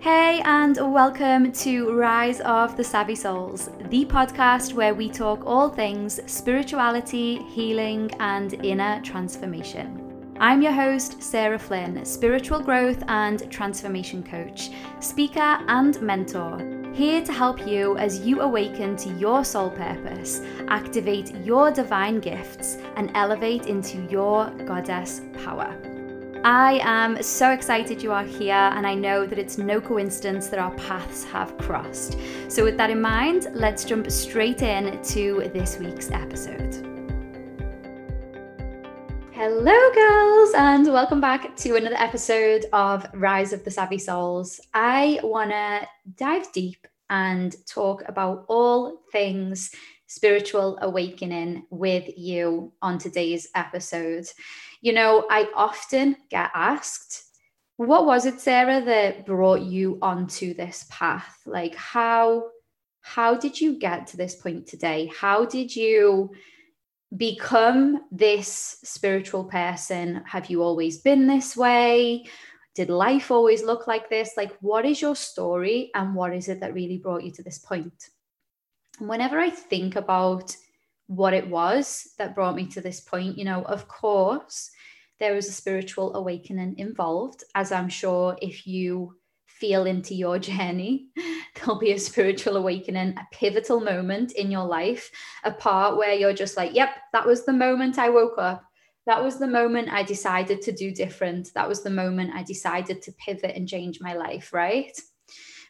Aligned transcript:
Hey, 0.00 0.40
and 0.46 0.78
welcome 0.94 1.52
to 1.52 1.92
Rise 1.92 2.40
of 2.40 2.74
the 2.74 2.82
Savvy 2.82 3.14
Souls, 3.14 3.68
the 3.90 4.06
podcast 4.06 4.72
where 4.72 4.94
we 4.94 5.10
talk 5.10 5.44
all 5.44 5.68
things 5.68 6.20
spirituality, 6.24 7.42
healing, 7.42 8.10
and 8.18 8.54
inner 8.64 9.02
transformation. 9.02 10.34
I'm 10.40 10.62
your 10.62 10.72
host, 10.72 11.22
Sarah 11.22 11.58
Flynn, 11.58 12.02
spiritual 12.06 12.60
growth 12.60 13.04
and 13.08 13.50
transformation 13.50 14.22
coach, 14.22 14.70
speaker, 15.00 15.58
and 15.68 16.00
mentor, 16.00 16.56
here 16.94 17.22
to 17.22 17.32
help 17.34 17.66
you 17.66 17.98
as 17.98 18.20
you 18.20 18.40
awaken 18.40 18.96
to 18.96 19.10
your 19.18 19.44
soul 19.44 19.68
purpose, 19.68 20.40
activate 20.68 21.34
your 21.44 21.70
divine 21.70 22.20
gifts, 22.20 22.78
and 22.96 23.10
elevate 23.14 23.66
into 23.66 23.98
your 24.10 24.48
goddess 24.64 25.20
power. 25.44 25.76
I 26.42 26.80
am 26.82 27.22
so 27.22 27.50
excited 27.50 28.02
you 28.02 28.12
are 28.12 28.24
here, 28.24 28.54
and 28.54 28.86
I 28.86 28.94
know 28.94 29.26
that 29.26 29.38
it's 29.38 29.58
no 29.58 29.78
coincidence 29.78 30.46
that 30.46 30.58
our 30.58 30.70
paths 30.76 31.22
have 31.24 31.54
crossed. 31.58 32.16
So, 32.48 32.64
with 32.64 32.78
that 32.78 32.88
in 32.88 32.98
mind, 32.98 33.48
let's 33.52 33.84
jump 33.84 34.10
straight 34.10 34.62
in 34.62 35.02
to 35.02 35.50
this 35.52 35.76
week's 35.76 36.10
episode. 36.10 36.86
Hello, 39.32 39.92
girls, 39.92 40.54
and 40.54 40.86
welcome 40.86 41.20
back 41.20 41.54
to 41.56 41.76
another 41.76 41.96
episode 41.96 42.64
of 42.72 43.06
Rise 43.12 43.52
of 43.52 43.62
the 43.62 43.70
Savvy 43.70 43.98
Souls. 43.98 44.60
I 44.72 45.20
want 45.22 45.50
to 45.50 45.86
dive 46.16 46.50
deep 46.52 46.86
and 47.10 47.54
talk 47.66 48.02
about 48.08 48.46
all 48.48 49.02
things 49.12 49.74
spiritual 50.06 50.78
awakening 50.80 51.66
with 51.70 52.04
you 52.16 52.72
on 52.80 52.98
today's 52.98 53.46
episode. 53.54 54.26
You 54.80 54.92
know, 54.92 55.26
I 55.30 55.48
often 55.54 56.16
get 56.30 56.50
asked, 56.54 57.24
what 57.76 58.06
was 58.06 58.26
it, 58.26 58.40
Sarah, 58.40 58.82
that 58.82 59.26
brought 59.26 59.60
you 59.62 59.98
onto 60.02 60.54
this 60.54 60.86
path? 60.90 61.38
Like 61.46 61.74
how 61.74 62.50
how 63.02 63.34
did 63.34 63.60
you 63.60 63.78
get 63.78 64.06
to 64.08 64.16
this 64.16 64.34
point 64.34 64.66
today? 64.66 65.10
How 65.18 65.44
did 65.44 65.74
you 65.74 66.30
become 67.16 68.02
this 68.12 68.78
spiritual 68.84 69.44
person? 69.44 70.22
Have 70.26 70.50
you 70.50 70.62
always 70.62 70.98
been 70.98 71.26
this 71.26 71.56
way? 71.56 72.24
Did 72.74 72.88
life 72.88 73.30
always 73.30 73.62
look 73.62 73.86
like 73.86 74.08
this? 74.08 74.34
Like, 74.36 74.56
what 74.60 74.84
is 74.84 75.02
your 75.02 75.16
story 75.16 75.90
and 75.94 76.14
what 76.14 76.34
is 76.34 76.48
it 76.48 76.60
that 76.60 76.74
really 76.74 76.98
brought 76.98 77.24
you 77.24 77.32
to 77.32 77.42
this 77.42 77.58
point? 77.58 78.10
And 79.00 79.08
whenever 79.08 79.40
I 79.40 79.50
think 79.50 79.96
about 79.96 80.54
what 81.10 81.34
it 81.34 81.48
was 81.48 82.06
that 82.18 82.36
brought 82.36 82.54
me 82.54 82.64
to 82.68 82.80
this 82.80 83.00
point. 83.00 83.36
You 83.36 83.44
know, 83.44 83.62
of 83.64 83.88
course, 83.88 84.70
there 85.18 85.34
was 85.34 85.48
a 85.48 85.52
spiritual 85.52 86.14
awakening 86.14 86.78
involved, 86.78 87.42
as 87.56 87.72
I'm 87.72 87.88
sure 87.88 88.36
if 88.40 88.64
you 88.64 89.16
feel 89.44 89.86
into 89.86 90.14
your 90.14 90.38
journey, 90.50 91.08
there'll 91.56 91.80
be 91.80 91.90
a 91.90 91.98
spiritual 91.98 92.56
awakening, 92.56 93.14
a 93.18 93.26
pivotal 93.32 93.80
moment 93.80 94.32
in 94.32 94.52
your 94.52 94.64
life, 94.64 95.10
a 95.42 95.50
part 95.50 95.96
where 95.96 96.14
you're 96.14 96.32
just 96.32 96.56
like, 96.56 96.74
yep, 96.74 96.90
that 97.12 97.26
was 97.26 97.44
the 97.44 97.52
moment 97.52 97.98
I 97.98 98.08
woke 98.08 98.38
up. 98.38 98.62
That 99.06 99.24
was 99.24 99.40
the 99.40 99.48
moment 99.48 99.88
I 99.90 100.04
decided 100.04 100.62
to 100.62 100.72
do 100.72 100.92
different. 100.92 101.52
That 101.54 101.68
was 101.68 101.82
the 101.82 101.90
moment 101.90 102.36
I 102.36 102.44
decided 102.44 103.02
to 103.02 103.12
pivot 103.14 103.56
and 103.56 103.66
change 103.66 104.00
my 104.00 104.14
life, 104.14 104.52
right? 104.52 104.96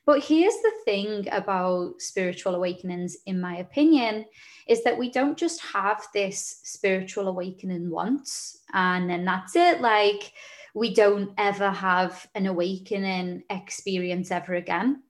But 0.07 0.25
here's 0.25 0.55
the 0.55 0.73
thing 0.85 1.29
about 1.31 2.01
spiritual 2.01 2.55
awakenings, 2.55 3.17
in 3.27 3.41
my 3.41 3.59
opinion, 3.59 4.25
is 4.67 4.83
that 4.85 4.99
we 4.99 5.11
don't 5.11 5.37
just 5.37 5.61
have 5.61 6.07
this 6.15 6.61
spiritual 6.65 7.29
awakening 7.29 7.91
once 7.91 8.59
and 8.73 9.09
then 9.09 9.25
that's 9.25 9.57
it. 9.57 9.81
Like, 9.81 10.33
we 10.75 10.95
don't 10.95 11.33
ever 11.39 11.71
have 11.71 12.29
an 12.35 12.47
awakening 12.47 13.45
experience 13.51 14.31
ever 14.31 14.55
again. 14.55 15.03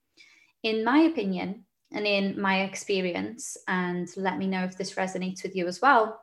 In 0.63 0.85
my 0.85 1.01
opinion, 1.01 1.65
and 1.93 2.07
in 2.07 2.41
my 2.41 2.63
experience, 2.63 3.57
and 3.67 4.09
let 4.17 4.39
me 4.39 4.47
know 4.47 4.65
if 4.65 4.77
this 4.77 4.95
resonates 4.95 5.43
with 5.43 5.57
you 5.57 5.67
as 5.67 5.81
well, 5.81 6.21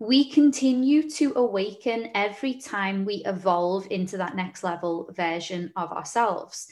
we 0.00 0.28
continue 0.30 1.08
to 1.08 1.32
awaken 1.36 2.10
every 2.14 2.54
time 2.54 3.04
we 3.04 3.22
evolve 3.24 3.86
into 3.90 4.16
that 4.16 4.34
next 4.34 4.64
level 4.64 5.08
version 5.12 5.72
of 5.76 5.92
ourselves. 5.92 6.66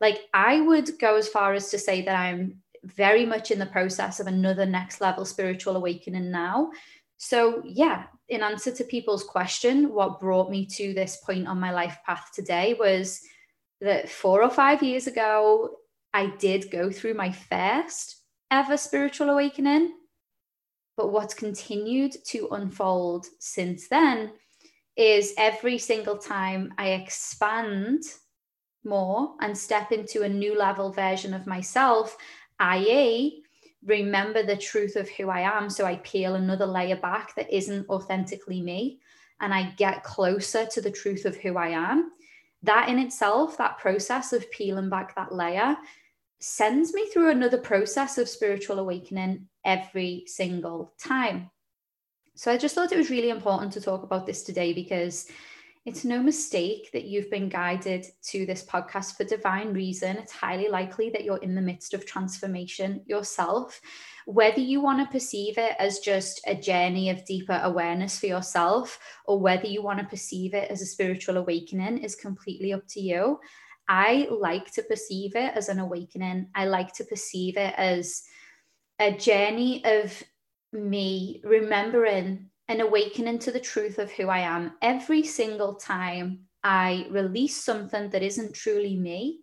Like, 0.00 0.20
I 0.34 0.60
would 0.60 0.98
go 0.98 1.16
as 1.16 1.28
far 1.28 1.54
as 1.54 1.70
to 1.70 1.78
say 1.78 2.02
that 2.02 2.16
I'm 2.16 2.62
very 2.84 3.26
much 3.26 3.50
in 3.50 3.58
the 3.58 3.66
process 3.66 4.20
of 4.20 4.26
another 4.26 4.66
next 4.66 5.00
level 5.00 5.24
spiritual 5.24 5.76
awakening 5.76 6.30
now. 6.30 6.70
So, 7.18 7.62
yeah, 7.64 8.04
in 8.28 8.42
answer 8.42 8.70
to 8.72 8.84
people's 8.84 9.24
question, 9.24 9.92
what 9.92 10.20
brought 10.20 10.50
me 10.50 10.66
to 10.66 10.92
this 10.92 11.18
point 11.24 11.48
on 11.48 11.58
my 11.58 11.72
life 11.72 11.98
path 12.04 12.30
today 12.34 12.76
was 12.78 13.20
that 13.80 14.08
four 14.08 14.42
or 14.42 14.50
five 14.50 14.82
years 14.82 15.06
ago, 15.06 15.76
I 16.12 16.26
did 16.38 16.70
go 16.70 16.90
through 16.90 17.14
my 17.14 17.32
first 17.32 18.22
ever 18.50 18.76
spiritual 18.76 19.30
awakening. 19.30 19.92
But 20.96 21.12
what's 21.12 21.34
continued 21.34 22.16
to 22.28 22.48
unfold 22.52 23.26
since 23.38 23.88
then 23.88 24.32
is 24.96 25.34
every 25.36 25.78
single 25.78 26.16
time 26.16 26.72
I 26.78 26.92
expand 26.92 28.02
more 28.86 29.34
and 29.40 29.56
step 29.56 29.92
into 29.92 30.22
a 30.22 30.28
new 30.28 30.56
level 30.56 30.90
version 30.90 31.34
of 31.34 31.46
myself, 31.46 32.16
i.e., 32.60 33.42
remember 33.84 34.42
the 34.42 34.56
truth 34.56 34.96
of 34.96 35.08
who 35.10 35.28
I 35.28 35.40
am. 35.40 35.68
So 35.68 35.84
I 35.84 35.96
peel 35.96 36.34
another 36.34 36.66
layer 36.66 36.96
back 36.96 37.34
that 37.34 37.54
isn't 37.54 37.88
authentically 37.88 38.62
me 38.62 39.00
and 39.40 39.52
I 39.52 39.70
get 39.76 40.02
closer 40.02 40.66
to 40.66 40.80
the 40.80 40.90
truth 40.90 41.24
of 41.24 41.36
who 41.36 41.56
I 41.56 41.68
am. 41.68 42.12
That 42.62 42.88
in 42.88 42.98
itself, 42.98 43.58
that 43.58 43.78
process 43.78 44.32
of 44.32 44.50
peeling 44.50 44.88
back 44.88 45.14
that 45.14 45.32
layer, 45.32 45.76
sends 46.38 46.92
me 46.94 47.08
through 47.08 47.30
another 47.30 47.58
process 47.58 48.18
of 48.18 48.28
spiritual 48.28 48.78
awakening 48.78 49.46
every 49.64 50.24
single 50.26 50.94
time. 50.98 51.50
So 52.34 52.52
I 52.52 52.58
just 52.58 52.74
thought 52.74 52.92
it 52.92 52.98
was 52.98 53.10
really 53.10 53.30
important 53.30 53.72
to 53.72 53.80
talk 53.80 54.02
about 54.02 54.26
this 54.26 54.42
today 54.42 54.72
because 54.72 55.26
it's 55.86 56.04
no 56.04 56.20
mistake 56.20 56.90
that 56.92 57.04
you've 57.04 57.30
been 57.30 57.48
guided 57.48 58.04
to 58.24 58.44
this 58.44 58.64
podcast 58.64 59.16
for 59.16 59.22
divine 59.22 59.72
reason. 59.72 60.16
It's 60.16 60.32
highly 60.32 60.68
likely 60.68 61.10
that 61.10 61.22
you're 61.22 61.36
in 61.38 61.54
the 61.54 61.60
midst 61.60 61.94
of 61.94 62.04
transformation 62.04 63.02
yourself. 63.06 63.80
Whether 64.26 64.60
you 64.60 64.80
want 64.80 64.98
to 64.98 65.12
perceive 65.12 65.58
it 65.58 65.76
as 65.78 66.00
just 66.00 66.40
a 66.44 66.56
journey 66.56 67.08
of 67.10 67.24
deeper 67.24 67.60
awareness 67.62 68.18
for 68.18 68.26
yourself, 68.26 68.98
or 69.26 69.38
whether 69.38 69.68
you 69.68 69.80
want 69.80 70.00
to 70.00 70.06
perceive 70.06 70.54
it 70.54 70.68
as 70.72 70.82
a 70.82 70.86
spiritual 70.86 71.36
awakening, 71.36 71.98
is 71.98 72.16
completely 72.16 72.72
up 72.72 72.82
to 72.88 73.00
you. 73.00 73.38
I 73.88 74.26
like 74.28 74.72
to 74.72 74.82
perceive 74.82 75.36
it 75.36 75.54
as 75.54 75.68
an 75.68 75.78
awakening. 75.78 76.48
I 76.56 76.64
like 76.64 76.92
to 76.94 77.04
perceive 77.04 77.56
it 77.56 77.74
as 77.76 78.24
a 78.98 79.12
journey 79.12 79.84
of 79.84 80.20
me 80.72 81.40
remembering 81.44 82.50
an 82.68 82.80
awakening 82.80 83.38
to 83.40 83.52
the 83.52 83.60
truth 83.60 83.98
of 83.98 84.10
who 84.10 84.28
I 84.28 84.40
am 84.40 84.72
every 84.82 85.22
single 85.22 85.74
time 85.74 86.46
I 86.64 87.06
release 87.10 87.56
something 87.56 88.10
that 88.10 88.22
isn't 88.22 88.54
truly 88.54 88.96
me. 88.96 89.40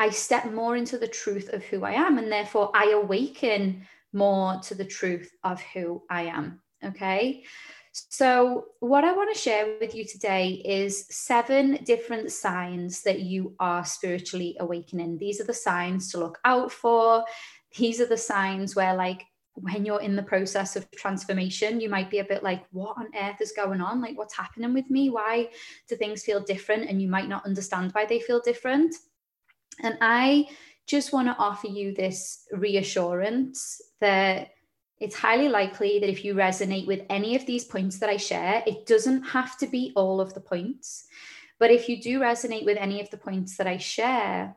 I 0.00 0.10
step 0.10 0.52
more 0.52 0.76
into 0.76 0.98
the 0.98 1.08
truth 1.08 1.52
of 1.52 1.62
who 1.64 1.84
I 1.84 1.92
am, 1.92 2.18
and 2.18 2.30
therefore 2.30 2.70
I 2.74 2.90
awaken 2.90 3.86
more 4.12 4.60
to 4.64 4.74
the 4.74 4.84
truth 4.84 5.30
of 5.44 5.60
who 5.60 6.02
I 6.10 6.22
am. 6.22 6.60
Okay. 6.84 7.44
So, 7.92 8.66
what 8.80 9.04
I 9.04 9.12
want 9.12 9.34
to 9.34 9.40
share 9.40 9.76
with 9.80 9.94
you 9.94 10.04
today 10.04 10.62
is 10.64 11.06
seven 11.10 11.82
different 11.84 12.30
signs 12.30 13.02
that 13.02 13.20
you 13.20 13.54
are 13.58 13.84
spiritually 13.84 14.56
awakening. 14.60 15.18
These 15.18 15.40
are 15.40 15.44
the 15.44 15.54
signs 15.54 16.12
to 16.12 16.18
look 16.18 16.38
out 16.44 16.70
for. 16.70 17.24
These 17.76 18.00
are 18.00 18.06
the 18.06 18.16
signs 18.16 18.76
where, 18.76 18.94
like, 18.94 19.24
when 19.62 19.84
you're 19.84 20.00
in 20.00 20.16
the 20.16 20.22
process 20.22 20.76
of 20.76 20.90
transformation, 20.92 21.80
you 21.80 21.88
might 21.88 22.10
be 22.10 22.18
a 22.18 22.24
bit 22.24 22.42
like, 22.42 22.64
what 22.70 22.96
on 22.96 23.08
earth 23.20 23.40
is 23.40 23.52
going 23.52 23.80
on? 23.80 24.00
Like, 24.00 24.16
what's 24.16 24.36
happening 24.36 24.74
with 24.74 24.90
me? 24.90 25.10
Why 25.10 25.48
do 25.88 25.96
things 25.96 26.22
feel 26.22 26.40
different? 26.40 26.88
And 26.88 27.00
you 27.02 27.08
might 27.08 27.28
not 27.28 27.44
understand 27.44 27.92
why 27.92 28.06
they 28.06 28.20
feel 28.20 28.40
different. 28.40 28.94
And 29.82 29.96
I 30.00 30.48
just 30.86 31.12
want 31.12 31.28
to 31.28 31.36
offer 31.36 31.66
you 31.66 31.94
this 31.94 32.46
reassurance 32.52 33.80
that 34.00 34.50
it's 35.00 35.14
highly 35.14 35.48
likely 35.48 36.00
that 36.00 36.10
if 36.10 36.24
you 36.24 36.34
resonate 36.34 36.86
with 36.86 37.02
any 37.08 37.36
of 37.36 37.46
these 37.46 37.64
points 37.64 37.98
that 38.00 38.10
I 38.10 38.16
share, 38.16 38.62
it 38.66 38.86
doesn't 38.86 39.22
have 39.22 39.56
to 39.58 39.66
be 39.66 39.92
all 39.94 40.20
of 40.20 40.34
the 40.34 40.40
points. 40.40 41.04
But 41.60 41.70
if 41.70 41.88
you 41.88 42.00
do 42.00 42.20
resonate 42.20 42.64
with 42.64 42.78
any 42.78 43.00
of 43.00 43.10
the 43.10 43.16
points 43.16 43.56
that 43.56 43.66
I 43.66 43.76
share, 43.76 44.56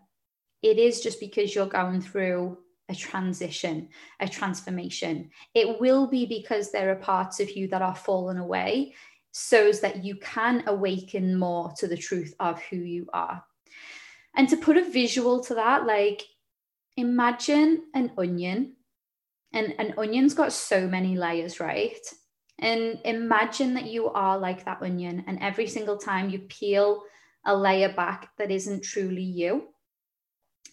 it 0.61 0.77
is 0.77 1.01
just 1.01 1.19
because 1.19 1.53
you're 1.53 1.65
going 1.67 2.01
through 2.01 2.57
a 2.91 2.95
transition, 2.95 3.87
a 4.19 4.27
transformation. 4.27 5.31
It 5.55 5.79
will 5.79 6.07
be 6.07 6.25
because 6.25 6.71
there 6.71 6.91
are 6.91 6.95
parts 6.95 7.39
of 7.39 7.49
you 7.51 7.67
that 7.69 7.81
are 7.81 7.95
fallen 7.95 8.37
away 8.37 8.93
so 9.31 9.71
that 9.71 10.03
you 10.03 10.17
can 10.17 10.63
awaken 10.67 11.39
more 11.39 11.71
to 11.77 11.87
the 11.87 11.97
truth 11.97 12.35
of 12.39 12.61
who 12.63 12.75
you 12.75 13.07
are. 13.13 13.43
And 14.35 14.47
to 14.49 14.57
put 14.57 14.77
a 14.77 14.83
visual 14.83 15.41
to 15.45 15.55
that, 15.55 15.85
like 15.85 16.21
imagine 16.97 17.83
an 17.95 18.11
onion, 18.17 18.75
and 19.53 19.73
an 19.79 19.93
onion's 19.97 20.33
got 20.33 20.53
so 20.53 20.87
many 20.87 21.17
layers, 21.17 21.59
right? 21.59 21.99
And 22.59 22.99
imagine 23.05 23.73
that 23.73 23.85
you 23.85 24.09
are 24.09 24.37
like 24.37 24.65
that 24.65 24.81
onion, 24.81 25.23
and 25.27 25.39
every 25.41 25.67
single 25.67 25.97
time 25.97 26.29
you 26.29 26.39
peel 26.39 27.03
a 27.45 27.55
layer 27.55 27.91
back 27.93 28.29
that 28.37 28.51
isn't 28.51 28.83
truly 28.83 29.23
you. 29.23 29.69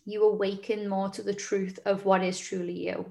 You 0.04 0.24
awaken 0.24 0.88
more 0.88 1.08
to 1.10 1.22
the 1.22 1.34
truth 1.34 1.78
of 1.84 2.04
what 2.04 2.22
is 2.22 2.38
truly 2.38 2.88
you 2.88 3.06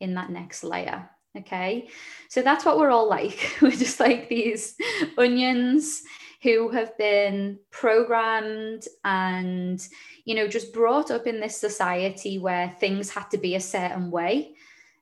in 0.00 0.14
that 0.14 0.30
next 0.30 0.64
layer. 0.64 1.08
Okay. 1.36 1.88
So 2.28 2.42
that's 2.42 2.64
what 2.64 2.78
we're 2.78 2.90
all 2.90 3.08
like. 3.08 3.56
We're 3.62 3.70
just 3.70 4.00
like 4.00 4.28
these 4.28 4.74
onions 5.18 6.02
who 6.42 6.68
have 6.68 6.96
been 6.96 7.58
programmed 7.70 8.86
and, 9.04 9.86
you 10.24 10.34
know, 10.34 10.48
just 10.48 10.72
brought 10.72 11.10
up 11.10 11.26
in 11.26 11.40
this 11.40 11.56
society 11.56 12.38
where 12.38 12.74
things 12.78 13.10
had 13.10 13.30
to 13.30 13.38
be 13.38 13.56
a 13.56 13.60
certain 13.60 14.10
way. 14.10 14.54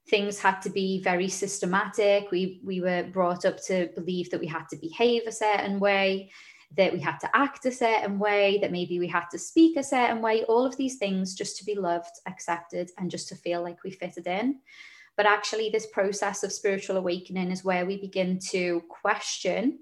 Things 0.08 0.38
had 0.38 0.60
to 0.62 0.70
be 0.70 1.02
very 1.02 1.28
systematic. 1.28 2.30
We, 2.30 2.60
we 2.64 2.80
were 2.80 3.04
brought 3.04 3.44
up 3.44 3.62
to 3.64 3.88
believe 3.94 4.30
that 4.30 4.40
we 4.40 4.46
had 4.46 4.68
to 4.70 4.76
behave 4.76 5.22
a 5.26 5.32
certain 5.32 5.78
way, 5.78 6.30
that 6.76 6.92
we 6.92 7.00
had 7.00 7.18
to 7.18 7.36
act 7.36 7.66
a 7.66 7.72
certain 7.72 8.18
way, 8.18 8.58
that 8.60 8.72
maybe 8.72 8.98
we 8.98 9.06
had 9.06 9.26
to 9.30 9.38
speak 9.38 9.76
a 9.76 9.82
certain 9.82 10.20
way, 10.20 10.44
all 10.44 10.66
of 10.66 10.76
these 10.76 10.96
things 10.96 11.34
just 11.34 11.56
to 11.58 11.64
be 11.64 11.74
loved, 11.74 12.20
accepted, 12.26 12.90
and 12.98 13.10
just 13.10 13.28
to 13.28 13.36
feel 13.36 13.62
like 13.62 13.82
we 13.84 13.90
fitted 13.90 14.26
in. 14.26 14.60
But 15.16 15.26
actually, 15.26 15.70
this 15.70 15.86
process 15.86 16.42
of 16.42 16.52
spiritual 16.52 16.96
awakening 16.96 17.50
is 17.50 17.64
where 17.64 17.86
we 17.86 18.00
begin 18.00 18.38
to 18.50 18.82
question 18.88 19.80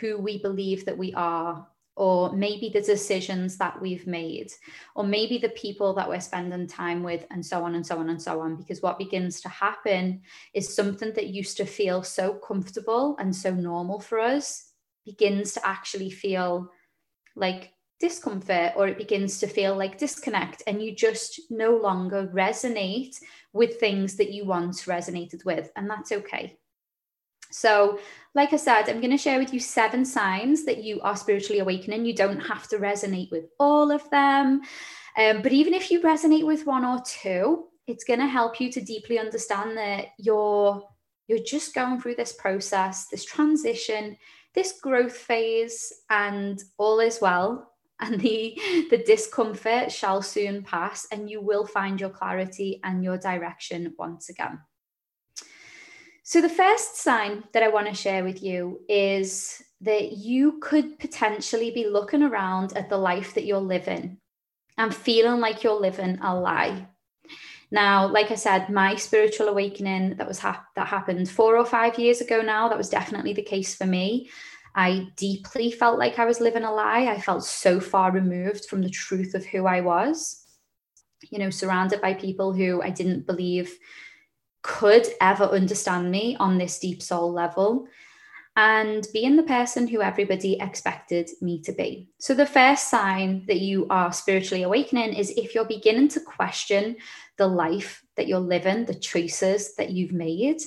who 0.00 0.18
we 0.18 0.40
believe 0.40 0.84
that 0.84 0.96
we 0.96 1.12
are, 1.14 1.66
or 1.96 2.32
maybe 2.32 2.68
the 2.68 2.82
decisions 2.82 3.56
that 3.56 3.80
we've 3.80 4.06
made, 4.06 4.52
or 4.94 5.02
maybe 5.02 5.38
the 5.38 5.48
people 5.50 5.94
that 5.94 6.08
we're 6.08 6.20
spending 6.20 6.66
time 6.68 7.02
with, 7.02 7.26
and 7.30 7.44
so 7.44 7.64
on 7.64 7.74
and 7.74 7.84
so 7.84 7.98
on 7.98 8.10
and 8.10 8.22
so 8.22 8.40
on. 8.40 8.54
Because 8.54 8.82
what 8.82 8.98
begins 8.98 9.40
to 9.40 9.48
happen 9.48 10.20
is 10.54 10.72
something 10.72 11.12
that 11.14 11.28
used 11.28 11.56
to 11.56 11.64
feel 11.64 12.02
so 12.02 12.34
comfortable 12.34 13.16
and 13.18 13.34
so 13.34 13.50
normal 13.52 13.98
for 13.98 14.20
us 14.20 14.74
begins 15.06 15.54
to 15.54 15.66
actually 15.66 16.10
feel 16.10 16.70
like 17.34 17.72
discomfort 17.98 18.72
or 18.76 18.86
it 18.88 18.98
begins 18.98 19.38
to 19.38 19.46
feel 19.46 19.74
like 19.74 19.96
disconnect 19.96 20.62
and 20.66 20.82
you 20.82 20.94
just 20.94 21.40
no 21.50 21.76
longer 21.76 22.30
resonate 22.34 23.16
with 23.54 23.80
things 23.80 24.16
that 24.16 24.32
you 24.32 24.44
once 24.44 24.84
resonated 24.84 25.44
with 25.46 25.70
and 25.76 25.88
that's 25.88 26.12
okay. 26.12 26.58
So 27.50 27.98
like 28.34 28.52
i 28.52 28.56
said 28.56 28.88
i'm 28.88 29.00
going 29.00 29.10
to 29.10 29.16
share 29.16 29.38
with 29.38 29.52
you 29.52 29.58
seven 29.58 30.04
signs 30.04 30.64
that 30.66 30.84
you 30.84 31.00
are 31.00 31.16
spiritually 31.16 31.60
awakening. 31.60 32.04
You 32.04 32.14
don't 32.14 32.40
have 32.40 32.68
to 32.68 32.78
resonate 32.78 33.30
with 33.30 33.46
all 33.58 33.90
of 33.90 34.08
them 34.10 34.60
um, 35.18 35.40
but 35.42 35.52
even 35.52 35.72
if 35.72 35.90
you 35.90 36.00
resonate 36.00 36.46
with 36.46 36.66
one 36.66 36.84
or 36.84 37.00
two 37.04 37.64
it's 37.86 38.04
going 38.04 38.20
to 38.20 38.26
help 38.26 38.60
you 38.60 38.70
to 38.72 38.80
deeply 38.80 39.18
understand 39.18 39.76
that 39.76 40.08
you're 40.18 40.82
you're 41.28 41.42
just 41.54 41.74
going 41.74 42.00
through 42.00 42.16
this 42.16 42.34
process 42.34 43.06
this 43.08 43.24
transition 43.24 44.16
this 44.56 44.80
growth 44.80 45.16
phase 45.16 45.92
and 46.10 46.60
all 46.78 46.98
is 46.98 47.20
well 47.20 47.72
and 48.00 48.20
the 48.20 48.58
the 48.90 49.02
discomfort 49.06 49.90
shall 49.90 50.20
soon 50.20 50.62
pass 50.62 51.06
and 51.12 51.30
you 51.30 51.40
will 51.40 51.64
find 51.64 52.00
your 52.00 52.10
clarity 52.10 52.80
and 52.84 53.04
your 53.04 53.16
direction 53.16 53.94
once 53.98 54.28
again. 54.28 54.58
So 56.24 56.40
the 56.40 56.48
first 56.48 56.96
sign 56.96 57.44
that 57.52 57.62
i 57.62 57.68
want 57.68 57.86
to 57.86 57.94
share 57.94 58.24
with 58.24 58.42
you 58.42 58.80
is 58.88 59.62
that 59.80 60.12
you 60.12 60.58
could 60.60 60.98
potentially 60.98 61.70
be 61.70 61.86
looking 61.86 62.22
around 62.22 62.76
at 62.76 62.88
the 62.88 62.98
life 62.98 63.34
that 63.34 63.44
you're 63.44 63.58
living 63.76 64.18
and 64.76 64.94
feeling 64.94 65.40
like 65.40 65.62
you're 65.62 65.80
living 65.80 66.18
a 66.22 66.34
lie 66.34 66.88
now 67.76 68.08
like 68.08 68.30
i 68.30 68.34
said 68.34 68.68
my 68.68 68.96
spiritual 68.96 69.48
awakening 69.48 70.16
that 70.16 70.26
was 70.26 70.40
ha- 70.40 70.66
that 70.74 70.88
happened 70.88 71.28
4 71.28 71.56
or 71.56 71.64
5 71.64 71.98
years 71.98 72.20
ago 72.20 72.40
now 72.40 72.68
that 72.68 72.78
was 72.78 72.88
definitely 72.88 73.34
the 73.34 73.42
case 73.42 73.74
for 73.74 73.86
me 73.86 74.28
I 74.76 75.08
deeply 75.16 75.70
felt 75.70 75.98
like 75.98 76.18
I 76.18 76.26
was 76.26 76.38
living 76.38 76.64
a 76.64 76.70
lie. 76.70 77.06
I 77.06 77.18
felt 77.18 77.42
so 77.44 77.80
far 77.80 78.12
removed 78.12 78.66
from 78.66 78.82
the 78.82 78.90
truth 78.90 79.34
of 79.34 79.46
who 79.46 79.64
I 79.66 79.80
was, 79.80 80.44
you 81.30 81.38
know, 81.38 81.48
surrounded 81.48 82.02
by 82.02 82.12
people 82.12 82.52
who 82.52 82.82
I 82.82 82.90
didn't 82.90 83.26
believe 83.26 83.74
could 84.62 85.06
ever 85.18 85.44
understand 85.44 86.10
me 86.10 86.36
on 86.38 86.58
this 86.58 86.78
deep 86.78 87.02
soul 87.02 87.32
level 87.32 87.86
and 88.56 89.06
being 89.12 89.36
the 89.36 89.42
person 89.42 89.86
who 89.86 90.02
everybody 90.02 90.58
expected 90.60 91.30
me 91.40 91.62
to 91.62 91.72
be. 91.72 92.10
So, 92.18 92.34
the 92.34 92.46
first 92.46 92.90
sign 92.90 93.44
that 93.46 93.60
you 93.60 93.86
are 93.88 94.12
spiritually 94.12 94.64
awakening 94.64 95.14
is 95.14 95.30
if 95.30 95.54
you're 95.54 95.66
beginning 95.66 96.08
to 96.08 96.20
question 96.20 96.96
the 97.38 97.46
life 97.46 98.02
that 98.16 98.26
you're 98.26 98.38
living, 98.38 98.84
the 98.84 98.94
choices 98.94 99.74
that 99.76 99.90
you've 99.90 100.12
made, 100.12 100.60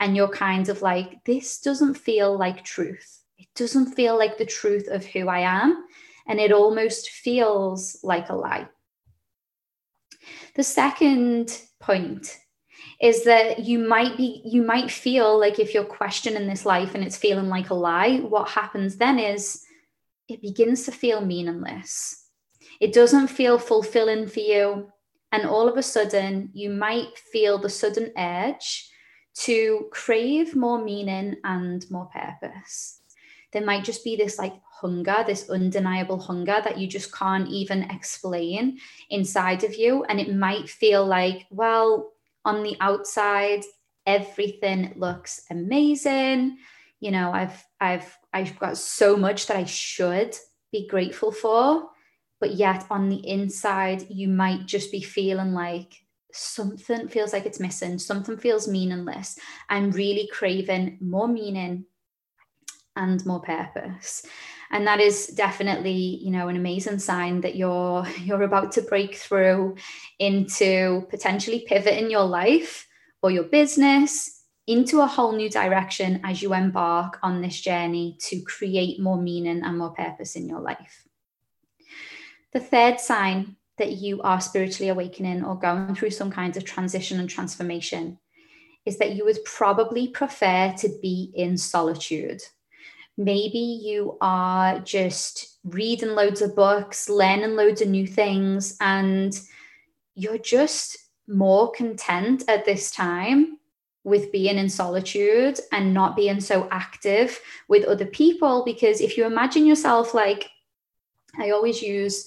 and 0.00 0.16
you're 0.16 0.28
kind 0.28 0.68
of 0.68 0.82
like, 0.82 1.24
this 1.24 1.60
doesn't 1.60 1.94
feel 1.94 2.36
like 2.36 2.64
truth 2.64 3.24
it 3.38 3.48
doesn't 3.54 3.94
feel 3.94 4.16
like 4.16 4.38
the 4.38 4.46
truth 4.46 4.88
of 4.88 5.04
who 5.04 5.28
I 5.28 5.40
am. 5.40 5.84
And 6.26 6.40
it 6.40 6.52
almost 6.52 7.10
feels 7.10 7.98
like 8.02 8.28
a 8.28 8.34
lie. 8.34 8.68
The 10.54 10.62
second 10.62 11.60
point 11.80 12.38
is 13.00 13.24
that 13.24 13.60
you 13.60 13.78
might 13.78 14.16
be 14.16 14.40
you 14.44 14.62
might 14.62 14.90
feel 14.90 15.38
like 15.38 15.58
if 15.58 15.74
you're 15.74 15.84
questioning 15.84 16.46
this 16.46 16.64
life 16.64 16.94
and 16.94 17.04
it's 17.04 17.16
feeling 17.16 17.48
like 17.48 17.70
a 17.70 17.74
lie 17.74 18.18
what 18.18 18.48
happens 18.48 18.96
then 18.96 19.18
is 19.18 19.64
it 20.28 20.40
begins 20.40 20.84
to 20.84 20.92
feel 20.92 21.20
meaningless 21.20 22.28
it 22.80 22.92
doesn't 22.92 23.28
feel 23.28 23.58
fulfilling 23.58 24.28
for 24.28 24.40
you 24.40 24.92
and 25.34 25.46
all 25.46 25.68
of 25.68 25.76
a 25.76 25.82
sudden 25.82 26.48
you 26.54 26.70
might 26.70 27.18
feel 27.18 27.58
the 27.58 27.68
sudden 27.68 28.12
urge 28.16 28.88
to 29.34 29.88
crave 29.90 30.54
more 30.54 30.82
meaning 30.82 31.36
and 31.44 31.90
more 31.90 32.06
purpose 32.06 33.00
there 33.54 33.64
might 33.64 33.84
just 33.84 34.04
be 34.04 34.16
this 34.16 34.36
like 34.36 34.52
hunger, 34.68 35.24
this 35.26 35.48
undeniable 35.48 36.18
hunger 36.18 36.60
that 36.62 36.76
you 36.76 36.86
just 36.86 37.14
can't 37.14 37.48
even 37.48 37.84
explain 37.84 38.78
inside 39.08 39.62
of 39.62 39.76
you. 39.76 40.04
And 40.04 40.20
it 40.20 40.34
might 40.34 40.68
feel 40.68 41.06
like, 41.06 41.46
well, 41.50 42.12
on 42.44 42.64
the 42.64 42.76
outside, 42.80 43.62
everything 44.06 44.92
looks 44.96 45.42
amazing. 45.50 46.58
You 47.00 47.12
know, 47.12 47.30
I've 47.32 47.64
I've 47.80 48.18
I've 48.32 48.58
got 48.58 48.76
so 48.76 49.16
much 49.16 49.46
that 49.46 49.56
I 49.56 49.64
should 49.64 50.36
be 50.72 50.88
grateful 50.88 51.30
for. 51.30 51.90
But 52.40 52.54
yet 52.54 52.84
on 52.90 53.08
the 53.08 53.26
inside, 53.26 54.06
you 54.10 54.28
might 54.28 54.66
just 54.66 54.92
be 54.92 55.00
feeling 55.00 55.52
like 55.52 55.94
something 56.32 57.08
feels 57.08 57.32
like 57.32 57.46
it's 57.46 57.60
missing, 57.60 57.98
something 57.98 58.36
feels 58.36 58.68
meaningless. 58.68 59.38
I'm 59.68 59.90
really 59.90 60.28
craving 60.32 60.98
more 61.00 61.28
meaning, 61.28 61.86
and 62.96 63.24
more 63.26 63.40
purpose 63.40 64.24
and 64.70 64.86
that 64.86 65.00
is 65.00 65.28
definitely 65.28 65.92
you 65.92 66.30
know 66.30 66.48
an 66.48 66.56
amazing 66.56 66.98
sign 66.98 67.40
that 67.40 67.56
you're 67.56 68.06
you're 68.22 68.42
about 68.42 68.72
to 68.72 68.82
break 68.82 69.14
through 69.14 69.76
into 70.18 71.06
potentially 71.10 71.64
pivot 71.66 71.98
in 71.98 72.10
your 72.10 72.24
life 72.24 72.86
or 73.22 73.30
your 73.30 73.44
business 73.44 74.42
into 74.66 75.00
a 75.00 75.06
whole 75.06 75.32
new 75.32 75.50
direction 75.50 76.20
as 76.24 76.40
you 76.40 76.54
embark 76.54 77.18
on 77.22 77.42
this 77.42 77.60
journey 77.60 78.16
to 78.18 78.40
create 78.42 79.00
more 79.00 79.20
meaning 79.20 79.62
and 79.62 79.78
more 79.78 79.92
purpose 79.92 80.36
in 80.36 80.48
your 80.48 80.60
life 80.60 81.06
the 82.54 82.60
third 82.60 82.98
sign 82.98 83.56
that 83.76 83.92
you 83.92 84.22
are 84.22 84.40
spiritually 84.40 84.88
awakening 84.88 85.44
or 85.44 85.58
going 85.58 85.94
through 85.94 86.10
some 86.10 86.30
kind 86.30 86.56
of 86.56 86.64
transition 86.64 87.20
and 87.20 87.28
transformation 87.28 88.18
is 88.86 88.98
that 88.98 89.14
you 89.14 89.24
would 89.24 89.44
probably 89.44 90.08
prefer 90.08 90.72
to 90.78 90.88
be 91.02 91.30
in 91.34 91.58
solitude 91.58 92.40
maybe 93.16 93.58
you 93.58 94.16
are 94.20 94.80
just 94.80 95.58
reading 95.64 96.10
loads 96.10 96.42
of 96.42 96.56
books, 96.56 97.08
learning 97.08 97.56
loads 97.56 97.80
of 97.80 97.88
new 97.88 98.06
things, 98.06 98.76
and 98.80 99.40
you're 100.14 100.38
just 100.38 100.96
more 101.26 101.70
content 101.72 102.44
at 102.48 102.64
this 102.64 102.90
time 102.90 103.58
with 104.02 104.30
being 104.32 104.58
in 104.58 104.68
solitude 104.68 105.58
and 105.72 105.94
not 105.94 106.16
being 106.16 106.40
so 106.40 106.68
active 106.70 107.40
with 107.68 107.84
other 107.84 108.04
people. 108.04 108.62
Because 108.64 109.00
if 109.00 109.16
you 109.16 109.24
imagine 109.24 109.64
yourself 109.64 110.12
like, 110.12 110.50
I 111.38 111.50
always 111.50 111.82
use 111.82 112.26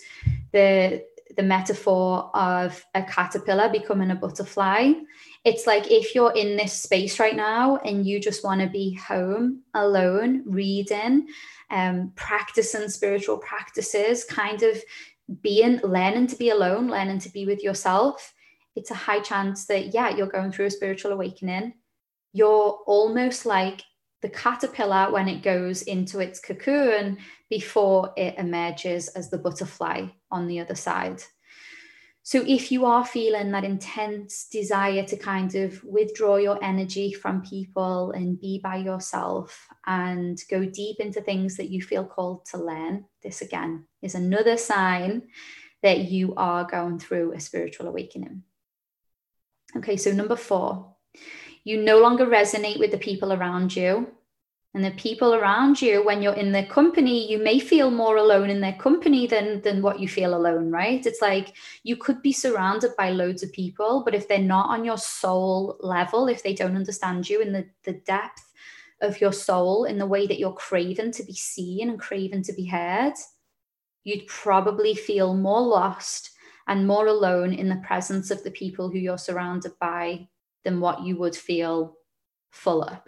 the 0.52 1.04
the 1.36 1.44
metaphor 1.44 2.32
of 2.34 2.84
a 2.96 3.04
caterpillar 3.04 3.70
becoming 3.70 4.10
a 4.10 4.16
butterfly. 4.16 4.94
It's 5.46 5.68
like 5.68 5.92
if 5.92 6.16
you're 6.16 6.34
in 6.34 6.58
this 6.58 6.74
space 6.74 7.20
right 7.20 7.36
now 7.36 7.78
and 7.78 8.08
you 8.08 8.20
just 8.20 8.44
want 8.44 8.62
to 8.62 8.68
be 8.68 8.96
home 8.96 9.62
alone, 9.76 10.44
reading, 10.48 11.28
um, 11.70 12.12
practicing 12.16 12.90
spiritual 12.90 13.38
practices, 13.38 14.24
kind 14.24 14.64
of 14.64 14.82
being 15.42 15.80
learning 15.84 16.28
to 16.28 16.36
be 16.36 16.50
alone, 16.50 16.90
learning 16.90 17.20
to 17.20 17.30
be 17.30 17.46
with 17.46 17.62
yourself, 17.62 18.34
it's 18.76 18.92
a 18.92 18.96
high 18.96 19.20
chance 19.20 19.66
that, 19.66 19.94
yeah, 19.94 20.16
you're 20.16 20.28
going 20.28 20.52
through 20.52 20.68
a 20.68 20.72
spiritual 20.72 21.12
awakening. 21.12 21.74
You're 22.34 22.80
almost 22.86 23.46
like 23.46 23.82
the 24.22 24.30
caterpillar 24.30 25.12
when 25.12 25.28
it 25.28 25.44
goes 25.44 25.84
into 25.84 26.20
its 26.20 26.40
cocoon 26.40 27.18
before 27.50 28.14
it 28.18 28.36
emerges 28.38 29.10
as 29.10 29.30
the 29.30 29.38
butterfly 29.38 30.08
on 30.32 30.48
the 30.48 30.60
other 30.60 30.76
side. 30.76 31.22
So, 32.24 32.44
if 32.46 32.74
you 32.74 32.84
are 32.84 33.06
feeling 33.06 33.52
that 33.52 33.64
intense 33.64 34.50
desire 34.52 35.06
to 35.06 35.16
kind 35.16 35.56
of 35.56 35.82
withdraw 35.86 36.36
your 36.36 36.62
energy 36.62 37.14
from 37.14 37.42
people 37.42 38.12
and 38.12 38.38
be 38.38 38.60
by 38.62 38.76
yourself 38.76 39.66
and 39.86 40.38
go 40.50 40.66
deep 40.66 40.98
into 41.00 41.22
things 41.22 41.56
that 41.56 41.70
you 41.70 41.82
feel 41.82 42.04
called 42.04 42.44
to 42.48 42.58
learn, 42.58 43.06
this 43.24 43.42
again 43.42 43.86
is 44.02 44.14
another 44.14 44.58
sign 44.58 45.30
that 45.84 46.12
you 46.12 46.34
are 46.36 46.66
going 46.66 47.00
through 47.00 47.32
a 47.32 47.40
spiritual 47.40 47.88
awakening. 47.88 48.44
Okay, 49.78 49.96
so 49.96 50.12
number 50.12 50.36
four, 50.36 50.96
you 51.68 51.84
no 51.84 52.00
longer 52.00 52.26
resonate 52.26 52.80
with 52.80 52.92
the 52.92 52.98
people 52.98 53.34
around 53.34 53.76
you. 53.76 54.08
And 54.74 54.86
the 54.86 54.92
people 54.92 55.34
around 55.34 55.82
you 55.82 56.06
when 56.06 56.22
you're 56.22 56.42
in 56.44 56.52
their 56.52 56.68
company 56.68 57.30
you 57.32 57.40
may 57.40 57.58
feel 57.58 57.90
more 57.90 58.18
alone 58.18 58.50
in 58.50 58.62
their 58.62 58.74
company 58.74 59.26
than 59.26 59.62
than 59.62 59.82
what 59.82 60.00
you 60.00 60.08
feel 60.08 60.36
alone 60.36 60.70
right? 60.72 61.04
It's 61.06 61.22
like 61.22 61.56
you 61.84 61.96
could 61.98 62.22
be 62.22 62.32
surrounded 62.32 62.92
by 62.96 63.10
loads 63.10 63.42
of 63.44 63.52
people 63.52 64.04
but 64.06 64.14
if 64.14 64.28
they're 64.28 64.54
not 64.56 64.70
on 64.70 64.86
your 64.86 64.98
soul 64.98 65.78
level 65.80 66.28
if 66.28 66.44
they 66.44 66.54
don't 66.54 66.76
understand 66.76 67.28
you 67.28 67.42
in 67.42 67.52
the 67.54 67.66
the 67.84 68.00
depth 68.14 68.44
of 69.02 69.20
your 69.20 69.34
soul 69.34 69.86
in 69.86 69.98
the 69.98 70.12
way 70.14 70.28
that 70.28 70.40
you're 70.40 70.64
craving 70.68 71.12
to 71.14 71.24
be 71.24 71.34
seen 71.34 71.90
and 71.90 72.00
craving 72.00 72.44
to 72.44 72.54
be 72.54 72.66
heard 72.66 73.14
you'd 74.04 74.28
probably 74.28 74.94
feel 74.94 75.34
more 75.34 75.62
lost 75.62 76.32
and 76.68 76.86
more 76.86 77.08
alone 77.08 77.52
in 77.54 77.68
the 77.68 77.84
presence 77.88 78.30
of 78.32 78.44
the 78.44 78.52
people 78.52 78.90
who 78.90 79.00
you're 79.00 79.26
surrounded 79.30 79.74
by 79.80 80.28
than 80.68 80.82
what 80.82 81.02
you 81.02 81.16
would 81.16 81.34
feel 81.34 81.96
full 82.52 82.84
up. 82.84 83.08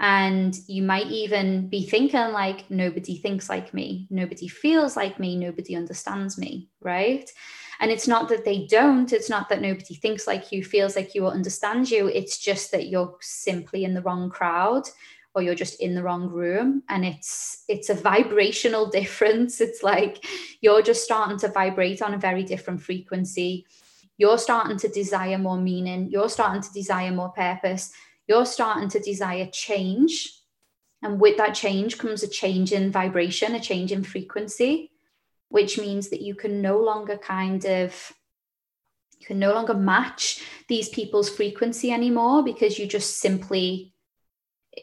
And 0.00 0.58
you 0.66 0.82
might 0.82 1.08
even 1.08 1.68
be 1.68 1.84
thinking, 1.84 2.32
like, 2.32 2.70
nobody 2.70 3.18
thinks 3.18 3.50
like 3.50 3.74
me, 3.74 4.08
nobody 4.08 4.48
feels 4.48 4.96
like 4.96 5.20
me, 5.20 5.36
nobody 5.36 5.76
understands 5.76 6.38
me, 6.38 6.70
right? 6.80 7.30
And 7.78 7.90
it's 7.90 8.08
not 8.08 8.30
that 8.30 8.46
they 8.46 8.66
don't, 8.68 9.12
it's 9.12 9.28
not 9.28 9.50
that 9.50 9.60
nobody 9.60 9.94
thinks 9.94 10.26
like 10.26 10.50
you, 10.50 10.64
feels 10.64 10.96
like 10.96 11.14
you, 11.14 11.26
or 11.26 11.32
understands 11.32 11.90
you. 11.90 12.08
It's 12.08 12.38
just 12.38 12.72
that 12.72 12.88
you're 12.88 13.16
simply 13.20 13.84
in 13.84 13.92
the 13.92 14.02
wrong 14.02 14.30
crowd 14.30 14.84
or 15.34 15.42
you're 15.42 15.54
just 15.54 15.78
in 15.80 15.94
the 15.94 16.02
wrong 16.02 16.30
room. 16.30 16.82
And 16.88 17.04
it's 17.04 17.64
it's 17.68 17.90
a 17.90 17.94
vibrational 17.94 18.86
difference. 18.98 19.60
It's 19.60 19.82
like 19.82 20.24
you're 20.62 20.82
just 20.82 21.04
starting 21.04 21.38
to 21.40 21.48
vibrate 21.48 22.00
on 22.00 22.14
a 22.14 22.18
very 22.18 22.44
different 22.44 22.80
frequency 22.80 23.66
you're 24.18 24.38
starting 24.38 24.76
to 24.78 24.88
desire 24.88 25.38
more 25.38 25.56
meaning. 25.58 26.10
You're 26.10 26.28
starting 26.28 26.62
to 26.62 26.72
desire 26.72 27.10
more 27.10 27.30
purpose. 27.30 27.92
You're 28.26 28.46
starting 28.46 28.88
to 28.90 29.00
desire 29.00 29.48
change. 29.52 30.32
And 31.02 31.20
with 31.20 31.36
that 31.38 31.54
change 31.54 31.98
comes 31.98 32.22
a 32.22 32.28
change 32.28 32.72
in 32.72 32.92
vibration, 32.92 33.54
a 33.54 33.60
change 33.60 33.90
in 33.90 34.04
frequency, 34.04 34.92
which 35.48 35.78
means 35.78 36.10
that 36.10 36.22
you 36.22 36.34
can 36.34 36.62
no 36.62 36.78
longer 36.78 37.16
kind 37.16 37.64
of 37.64 38.12
you 39.18 39.26
can 39.26 39.38
no 39.38 39.54
longer 39.54 39.74
match 39.74 40.44
these 40.68 40.88
people's 40.88 41.30
frequency 41.30 41.92
anymore 41.92 42.42
because 42.42 42.78
you 42.78 42.86
just 42.86 43.18
simply 43.18 43.94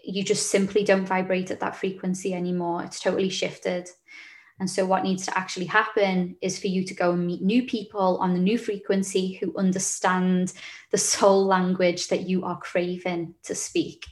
you 0.04 0.24
just 0.24 0.48
simply 0.48 0.84
don't 0.84 1.06
vibrate 1.06 1.52
at 1.52 1.60
that 1.62 1.76
frequency 1.76 2.34
anymore. 2.34 2.84
It's 2.84 3.00
totally 3.00 3.30
shifted 3.30 3.90
and 4.60 4.70
so, 4.70 4.86
what 4.86 5.04
needs 5.04 5.26
to 5.26 5.38
actually 5.38 5.68
happen 5.68 6.36
is 6.42 6.60
for 6.60 6.68
you 6.68 6.84
to 6.86 6.94
go 6.94 7.12
and 7.12 7.26
meet 7.26 7.42
new 7.42 7.64
people 7.64 8.18
on 8.18 8.34
the 8.34 8.40
new 8.40 8.58
frequency 8.58 9.34
who 9.34 9.58
understand 9.58 10.54
the 10.92 10.98
soul 10.98 11.46
language 11.46 12.10
that 12.10 12.28
you 12.28 12.44
are 12.44 12.60
craving 12.60 13.36
to 13.44 13.56
speak. 13.56 14.06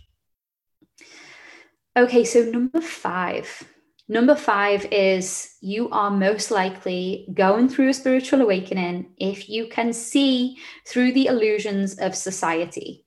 Okay, 1.98 2.24
so 2.24 2.44
number 2.44 2.82
five. 2.82 3.64
Number 4.10 4.36
five 4.36 4.86
is 4.86 5.56
you 5.60 5.90
are 5.90 6.10
most 6.10 6.50
likely 6.50 7.28
going 7.34 7.68
through 7.68 7.90
a 7.90 7.94
spiritual 7.94 8.42
awakening 8.42 9.12
if 9.18 9.50
you 9.50 9.68
can 9.68 9.92
see 9.92 10.58
through 10.86 11.12
the 11.12 11.26
illusions 11.26 12.00
of 12.00 12.16
society 12.16 13.06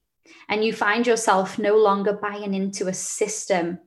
and 0.51 0.63
you 0.63 0.75
find 0.75 1.07
yourself 1.07 1.59
no 1.59 1.79
longer 1.79 2.13
buying 2.13 2.53
into 2.53 2.89
a 2.89 2.93
system 2.93 3.79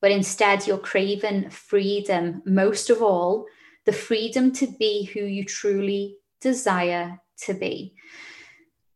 but 0.00 0.10
instead 0.10 0.66
you're 0.66 0.78
craving 0.78 1.50
freedom, 1.50 2.42
most 2.44 2.90
of 2.90 3.02
all, 3.02 3.46
the 3.86 3.92
freedom 3.92 4.52
to 4.52 4.66
be 4.78 5.04
who 5.04 5.20
you 5.20 5.44
truly 5.44 6.16
desire 6.40 7.20
to 7.44 7.54
be. 7.54 7.94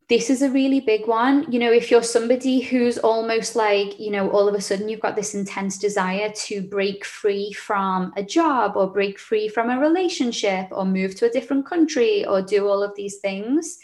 This 0.09 0.29
is 0.29 0.43
a 0.43 0.51
really 0.51 0.81
big 0.81 1.07
one. 1.07 1.51
You 1.51 1.59
know, 1.59 1.73
if 1.73 1.91
you're 1.91 2.03
somebody 2.03 2.61
who's 2.61 2.99
almost 2.99 3.57
like, 3.57 3.99
you 3.99 4.11
know, 4.11 4.31
all 4.31 4.47
of 4.47 4.55
a 4.55 4.61
sudden 4.61 4.89
you've 4.89 5.01
got 5.01 5.17
this 5.17 5.35
intense 5.35 5.79
desire 5.79 6.31
to 6.45 6.61
break 6.61 7.07
free 7.07 7.53
from 7.53 8.13
a 8.15 8.23
job 8.23 8.77
or 8.77 8.93
break 8.93 9.19
free 9.19 9.49
from 9.49 9.71
a 9.71 9.81
relationship 9.81 10.69
or 10.73 10.85
move 10.85 11.15
to 11.17 11.27
a 11.27 11.31
different 11.31 11.67
country 11.67 12.27
or 12.27 12.43
do 12.43 12.69
all 12.69 12.83
of 12.83 12.95
these 12.97 13.17
things. 13.17 13.79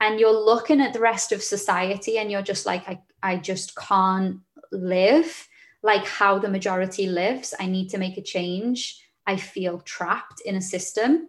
And 0.00 0.20
you're 0.20 0.38
looking 0.38 0.82
at 0.82 0.92
the 0.92 1.00
rest 1.00 1.32
of 1.32 1.42
society 1.42 2.18
and 2.18 2.30
you're 2.30 2.42
just 2.42 2.66
like, 2.66 2.86
I, 2.86 3.00
I 3.22 3.36
just 3.36 3.74
can't 3.74 4.40
live 4.70 5.48
like 5.82 6.06
how 6.06 6.38
the 6.38 6.48
majority 6.48 7.06
lives. 7.06 7.54
I 7.58 7.66
need 7.66 7.88
to 7.90 7.98
make 7.98 8.18
a 8.18 8.22
change. 8.22 9.00
I 9.26 9.36
feel 9.36 9.80
trapped 9.80 10.40
in 10.42 10.56
a 10.56 10.60
system. 10.60 11.28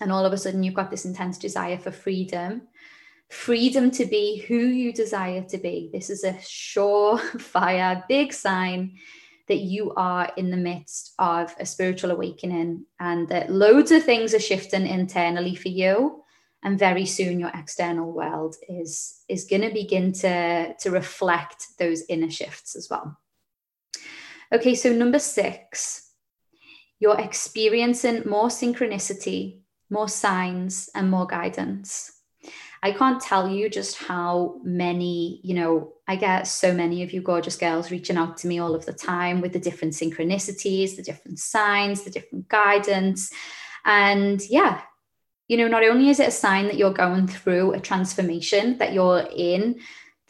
And 0.00 0.10
all 0.10 0.24
of 0.24 0.32
a 0.32 0.38
sudden, 0.38 0.62
you've 0.62 0.74
got 0.74 0.90
this 0.90 1.04
intense 1.04 1.38
desire 1.38 1.78
for 1.78 1.90
freedom 1.90 2.62
freedom 3.30 3.92
to 3.92 4.04
be 4.04 4.38
who 4.48 4.58
you 4.58 4.92
desire 4.92 5.42
to 5.42 5.56
be. 5.56 5.88
This 5.92 6.10
is 6.10 6.24
a 6.24 6.32
surefire, 6.34 8.06
big 8.08 8.32
sign 8.32 8.98
that 9.48 9.60
you 9.60 9.92
are 9.94 10.30
in 10.36 10.50
the 10.50 10.56
midst 10.56 11.14
of 11.18 11.54
a 11.58 11.66
spiritual 11.66 12.10
awakening 12.10 12.84
and 12.98 13.28
that 13.28 13.50
loads 13.50 13.90
of 13.92 14.04
things 14.04 14.34
are 14.34 14.40
shifting 14.40 14.86
internally 14.86 15.54
for 15.54 15.68
you. 15.68 16.22
And 16.62 16.78
very 16.78 17.06
soon 17.06 17.40
your 17.40 17.50
external 17.54 18.12
world 18.12 18.56
is, 18.68 19.22
is 19.28 19.46
going 19.46 19.62
to 19.62 19.70
begin 19.70 20.12
to, 20.12 20.74
to 20.74 20.90
reflect 20.90 21.68
those 21.78 22.02
inner 22.08 22.30
shifts 22.30 22.76
as 22.76 22.88
well. 22.90 23.16
Okay, 24.52 24.74
so 24.74 24.92
number 24.92 25.18
six, 25.20 26.10
you're 26.98 27.20
experiencing 27.20 28.28
more 28.28 28.48
synchronicity, 28.48 29.60
more 29.90 30.08
signs, 30.08 30.90
and 30.94 31.08
more 31.10 31.26
guidance. 31.26 32.20
I 32.82 32.92
can't 32.92 33.20
tell 33.20 33.48
you 33.48 33.68
just 33.68 33.98
how 33.98 34.56
many, 34.64 35.40
you 35.44 35.54
know, 35.54 35.92
I 36.08 36.16
get 36.16 36.46
so 36.48 36.72
many 36.72 37.02
of 37.02 37.12
you 37.12 37.20
gorgeous 37.20 37.56
girls 37.56 37.90
reaching 37.90 38.16
out 38.16 38.38
to 38.38 38.48
me 38.48 38.58
all 38.58 38.74
of 38.74 38.86
the 38.86 38.92
time 38.92 39.40
with 39.40 39.52
the 39.52 39.58
different 39.60 39.94
synchronicities, 39.94 40.96
the 40.96 41.02
different 41.02 41.38
signs, 41.38 42.02
the 42.02 42.10
different 42.10 42.48
guidance. 42.48 43.30
And 43.84 44.40
yeah, 44.48 44.80
you 45.46 45.58
know, 45.58 45.68
not 45.68 45.84
only 45.84 46.08
is 46.08 46.20
it 46.20 46.28
a 46.28 46.32
sign 46.32 46.66
that 46.66 46.76
you're 46.76 46.92
going 46.92 47.26
through 47.26 47.72
a 47.72 47.80
transformation, 47.80 48.78
that 48.78 48.94
you're 48.94 49.28
in 49.36 49.80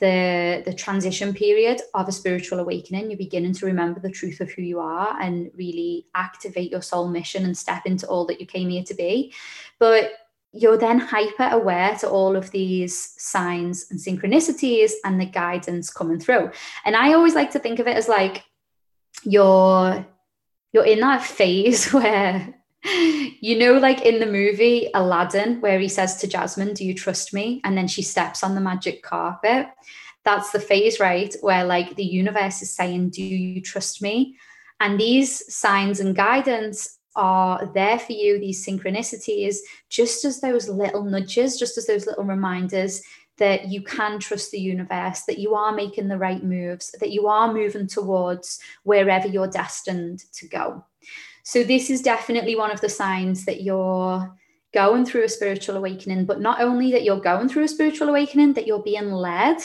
the 0.00 0.62
the 0.64 0.74
transition 0.74 1.32
period 1.32 1.80
of 1.94 2.08
a 2.08 2.12
spiritual 2.12 2.58
awakening 2.58 3.10
you're 3.10 3.18
beginning 3.18 3.52
to 3.52 3.66
remember 3.66 4.00
the 4.00 4.10
truth 4.10 4.40
of 4.40 4.50
who 4.50 4.62
you 4.62 4.80
are 4.80 5.20
and 5.20 5.50
really 5.54 6.06
activate 6.14 6.70
your 6.70 6.82
soul 6.82 7.08
mission 7.08 7.44
and 7.44 7.56
step 7.56 7.82
into 7.86 8.06
all 8.08 8.26
that 8.26 8.40
you 8.40 8.46
came 8.46 8.70
here 8.70 8.82
to 8.82 8.94
be. 8.94 9.32
But 9.78 10.12
you're 10.52 10.78
then 10.78 10.98
hyper 10.98 11.48
aware 11.52 11.94
to 11.96 12.08
all 12.08 12.34
of 12.34 12.50
these 12.50 13.14
signs 13.18 13.90
and 13.90 14.00
synchronicities 14.00 14.92
and 15.04 15.20
the 15.20 15.26
guidance 15.26 15.90
coming 15.90 16.18
through. 16.18 16.50
And 16.84 16.96
i 16.96 17.12
always 17.12 17.34
like 17.34 17.52
to 17.52 17.58
think 17.58 17.78
of 17.78 17.86
it 17.86 17.96
as 17.96 18.08
like 18.08 18.42
you're 19.22 20.06
you're 20.72 20.86
in 20.86 21.00
that 21.00 21.22
phase 21.22 21.90
where 21.92 22.59
you 22.84 23.58
know, 23.58 23.74
like 23.74 24.02
in 24.02 24.20
the 24.20 24.26
movie 24.26 24.88
Aladdin, 24.94 25.60
where 25.60 25.78
he 25.78 25.88
says 25.88 26.16
to 26.16 26.26
Jasmine, 26.26 26.74
Do 26.74 26.84
you 26.84 26.94
trust 26.94 27.34
me? 27.34 27.60
And 27.64 27.76
then 27.76 27.88
she 27.88 28.02
steps 28.02 28.42
on 28.42 28.54
the 28.54 28.60
magic 28.60 29.02
carpet. 29.02 29.66
That's 30.24 30.50
the 30.50 30.60
phase, 30.60 31.00
right? 31.00 31.34
Where 31.40 31.64
like 31.64 31.96
the 31.96 32.04
universe 32.04 32.62
is 32.62 32.74
saying, 32.74 33.10
Do 33.10 33.22
you 33.22 33.60
trust 33.60 34.00
me? 34.02 34.36
And 34.80 34.98
these 34.98 35.54
signs 35.54 36.00
and 36.00 36.16
guidance 36.16 36.98
are 37.16 37.70
there 37.74 37.98
for 37.98 38.12
you, 38.12 38.38
these 38.38 38.64
synchronicities, 38.64 39.56
just 39.88 40.24
as 40.24 40.40
those 40.40 40.68
little 40.68 41.04
nudges, 41.04 41.58
just 41.58 41.76
as 41.76 41.86
those 41.86 42.06
little 42.06 42.24
reminders 42.24 43.02
that 43.36 43.68
you 43.68 43.82
can 43.82 44.18
trust 44.18 44.50
the 44.50 44.60
universe, 44.60 45.22
that 45.22 45.38
you 45.38 45.54
are 45.54 45.74
making 45.74 46.08
the 46.08 46.18
right 46.18 46.42
moves, 46.42 46.94
that 47.00 47.10
you 47.10 47.26
are 47.26 47.52
moving 47.52 47.86
towards 47.86 48.60
wherever 48.84 49.26
you're 49.26 49.48
destined 49.48 50.20
to 50.32 50.46
go. 50.46 50.84
So, 51.42 51.62
this 51.62 51.90
is 51.90 52.02
definitely 52.02 52.56
one 52.56 52.70
of 52.70 52.80
the 52.80 52.88
signs 52.88 53.44
that 53.44 53.62
you're 53.62 54.36
going 54.72 55.04
through 55.04 55.24
a 55.24 55.28
spiritual 55.28 55.76
awakening, 55.76 56.26
but 56.26 56.40
not 56.40 56.60
only 56.60 56.92
that 56.92 57.02
you're 57.02 57.20
going 57.20 57.48
through 57.48 57.64
a 57.64 57.68
spiritual 57.68 58.08
awakening, 58.08 58.52
that 58.54 58.66
you're 58.66 58.82
being 58.82 59.10
led 59.10 59.58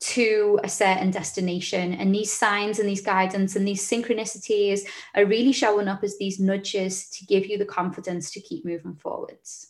to 0.00 0.58
a 0.64 0.68
certain 0.68 1.10
destination. 1.10 1.94
And 1.94 2.12
these 2.12 2.32
signs 2.32 2.78
and 2.78 2.88
these 2.88 3.02
guidance 3.02 3.54
and 3.54 3.66
these 3.66 3.88
synchronicities 3.88 4.80
are 5.14 5.24
really 5.24 5.52
showing 5.52 5.86
up 5.86 6.02
as 6.02 6.18
these 6.18 6.40
nudges 6.40 7.08
to 7.10 7.26
give 7.26 7.46
you 7.46 7.56
the 7.56 7.64
confidence 7.64 8.30
to 8.32 8.40
keep 8.40 8.64
moving 8.64 8.96
forwards. 8.96 9.68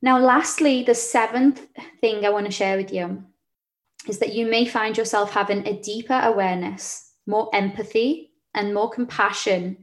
Now, 0.00 0.18
lastly, 0.18 0.82
the 0.82 0.94
seventh 0.94 1.66
thing 2.00 2.24
I 2.24 2.30
want 2.30 2.46
to 2.46 2.52
share 2.52 2.76
with 2.76 2.92
you 2.92 3.24
is 4.08 4.18
that 4.18 4.34
you 4.34 4.46
may 4.46 4.66
find 4.66 4.96
yourself 4.96 5.32
having 5.32 5.66
a 5.66 5.80
deeper 5.80 6.20
awareness, 6.22 7.12
more 7.26 7.48
empathy, 7.54 8.33
and 8.54 8.74
more 8.74 8.90
compassion 8.90 9.78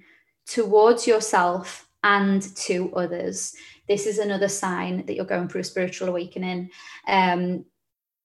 towards 0.47 1.07
yourself 1.07 1.87
and 2.03 2.41
to 2.55 2.93
others. 2.95 3.53
this 3.87 4.07
is 4.07 4.19
another 4.19 4.47
sign 4.47 5.05
that 5.05 5.15
you're 5.15 5.25
going 5.25 5.47
through 5.47 5.61
a 5.61 5.65
spiritual 5.65 6.07
awakening. 6.07 6.69
Um, 7.07 7.65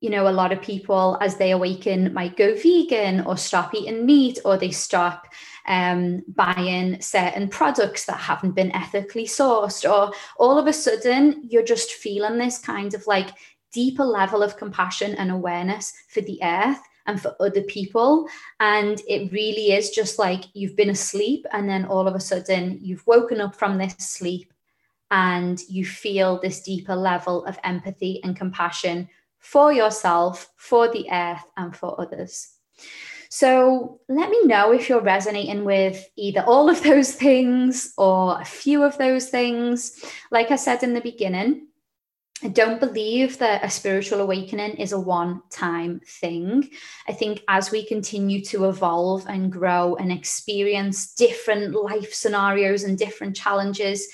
you 0.00 0.10
know, 0.10 0.28
a 0.28 0.30
lot 0.30 0.52
of 0.52 0.62
people 0.62 1.18
as 1.20 1.36
they 1.36 1.50
awaken 1.50 2.12
might 2.12 2.36
go 2.36 2.54
vegan 2.54 3.22
or 3.22 3.36
stop 3.36 3.74
eating 3.74 4.06
meat 4.06 4.38
or 4.44 4.56
they 4.56 4.70
stop 4.70 5.26
um, 5.66 6.22
buying 6.28 7.00
certain 7.00 7.48
products 7.48 8.04
that 8.04 8.18
haven't 8.18 8.54
been 8.54 8.74
ethically 8.76 9.26
sourced, 9.26 9.90
or 9.90 10.12
all 10.38 10.58
of 10.58 10.66
a 10.66 10.72
sudden 10.72 11.42
you're 11.42 11.64
just 11.64 11.92
feeling 11.92 12.38
this 12.38 12.58
kind 12.58 12.94
of 12.94 13.06
like 13.06 13.30
deeper 13.72 14.04
level 14.04 14.42
of 14.42 14.56
compassion 14.56 15.14
and 15.16 15.30
awareness 15.30 15.92
for 16.08 16.20
the 16.20 16.38
earth 16.42 16.80
and 17.06 17.20
for 17.20 17.34
other 17.40 17.62
people. 17.62 18.28
And 18.60 19.00
it 19.08 19.32
really 19.32 19.72
is 19.72 19.90
just 19.90 20.18
like 20.18 20.44
you've 20.54 20.76
been 20.76 20.90
asleep, 20.90 21.46
and 21.52 21.68
then 21.68 21.84
all 21.84 22.06
of 22.06 22.14
a 22.14 22.20
sudden 22.20 22.78
you've 22.80 23.06
woken 23.06 23.40
up 23.40 23.54
from 23.54 23.78
this 23.78 23.94
sleep 23.98 24.52
and 25.10 25.60
you 25.68 25.84
feel 25.84 26.40
this 26.40 26.62
deeper 26.62 26.96
level 26.96 27.44
of 27.44 27.58
empathy 27.64 28.20
and 28.24 28.36
compassion 28.36 29.08
for 29.38 29.72
yourself, 29.72 30.48
for 30.56 30.90
the 30.90 31.06
earth, 31.10 31.44
and 31.56 31.76
for 31.76 32.00
others. 32.00 32.56
So 33.28 34.00
let 34.08 34.30
me 34.30 34.44
know 34.44 34.72
if 34.72 34.88
you're 34.88 35.00
resonating 35.00 35.64
with 35.64 36.08
either 36.16 36.42
all 36.42 36.68
of 36.68 36.82
those 36.84 37.12
things 37.12 37.92
or 37.96 38.40
a 38.40 38.44
few 38.44 38.82
of 38.82 38.98
those 38.98 39.28
things. 39.28 40.04
Like 40.30 40.50
I 40.50 40.56
said 40.56 40.82
in 40.82 40.94
the 40.94 41.00
beginning, 41.00 41.68
I 42.42 42.48
don't 42.48 42.80
believe 42.80 43.38
that 43.38 43.64
a 43.64 43.70
spiritual 43.70 44.20
awakening 44.20 44.76
is 44.76 44.92
a 44.92 45.00
one 45.00 45.40
time 45.48 46.00
thing. 46.06 46.68
I 47.08 47.12
think 47.12 47.42
as 47.48 47.70
we 47.70 47.86
continue 47.86 48.44
to 48.46 48.68
evolve 48.68 49.24
and 49.26 49.50
grow 49.50 49.96
and 49.96 50.12
experience 50.12 51.14
different 51.14 51.74
life 51.74 52.12
scenarios 52.12 52.84
and 52.84 52.98
different 52.98 53.36
challenges, 53.36 54.08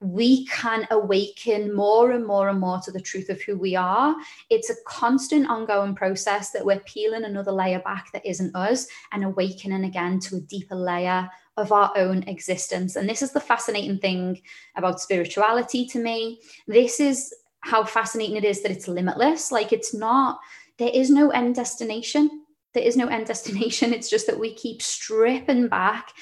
we 0.00 0.46
can 0.46 0.86
awaken 0.90 1.74
more 1.74 2.10
and 2.10 2.26
more 2.26 2.48
and 2.48 2.58
more 2.58 2.80
to 2.80 2.90
the 2.90 3.00
truth 3.00 3.30
of 3.30 3.40
who 3.40 3.56
we 3.56 3.76
are. 3.76 4.16
It's 4.50 4.68
a 4.68 4.82
constant 4.84 5.48
ongoing 5.48 5.94
process 5.94 6.50
that 6.50 6.66
we're 6.66 6.80
peeling 6.80 7.24
another 7.24 7.52
layer 7.52 7.78
back 7.78 8.10
that 8.12 8.26
isn't 8.26 8.54
us 8.56 8.88
and 9.12 9.24
awakening 9.24 9.84
again 9.84 10.18
to 10.20 10.36
a 10.36 10.40
deeper 10.40 10.74
layer 10.74 11.30
of 11.56 11.70
our 11.70 11.92
own 11.96 12.24
existence. 12.24 12.96
And 12.96 13.08
this 13.08 13.22
is 13.22 13.32
the 13.32 13.40
fascinating 13.40 13.98
thing 13.98 14.42
about 14.74 15.00
spirituality 15.00 15.86
to 15.86 16.00
me. 16.00 16.40
This 16.66 16.98
is 16.98 17.32
how 17.64 17.84
fascinating 17.84 18.36
it 18.36 18.44
is 18.44 18.62
that 18.62 18.72
it's 18.72 18.88
limitless. 18.88 19.50
Like 19.50 19.72
it's 19.72 19.94
not, 19.94 20.38
there 20.78 20.90
is 20.92 21.10
no 21.10 21.30
end 21.30 21.54
destination. 21.54 22.44
There 22.74 22.82
is 22.82 22.96
no 22.96 23.08
end 23.08 23.26
destination. 23.32 23.92
It's 23.92 24.10
just 24.10 24.26
that 24.26 24.38
we 24.38 24.54
keep 24.54 24.82
stripping 24.82 25.68
back, 25.68 26.12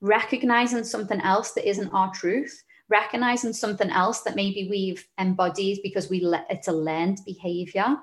recognizing 0.00 0.84
something 0.84 1.20
else 1.20 1.52
that 1.52 1.68
isn't 1.68 1.92
our 1.92 2.12
truth 2.12 2.62
recognizing 2.90 3.52
something 3.52 3.90
else 3.90 4.22
that 4.22 4.36
maybe 4.36 4.66
we've 4.70 5.06
embodied 5.18 5.78
because 5.82 6.08
we 6.08 6.20
let 6.20 6.46
it's 6.48 6.68
a 6.68 6.72
learned 6.72 7.18
behavior 7.26 7.96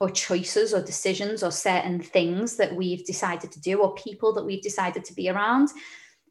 or 0.00 0.10
choices 0.10 0.72
or 0.72 0.82
decisions 0.82 1.42
or 1.42 1.50
certain 1.50 2.00
things 2.00 2.56
that 2.56 2.74
we've 2.74 3.04
decided 3.04 3.52
to 3.52 3.60
do 3.60 3.82
or 3.82 3.94
people 3.94 4.32
that 4.32 4.44
we've 4.44 4.62
decided 4.62 5.04
to 5.04 5.12
be 5.12 5.28
around. 5.28 5.68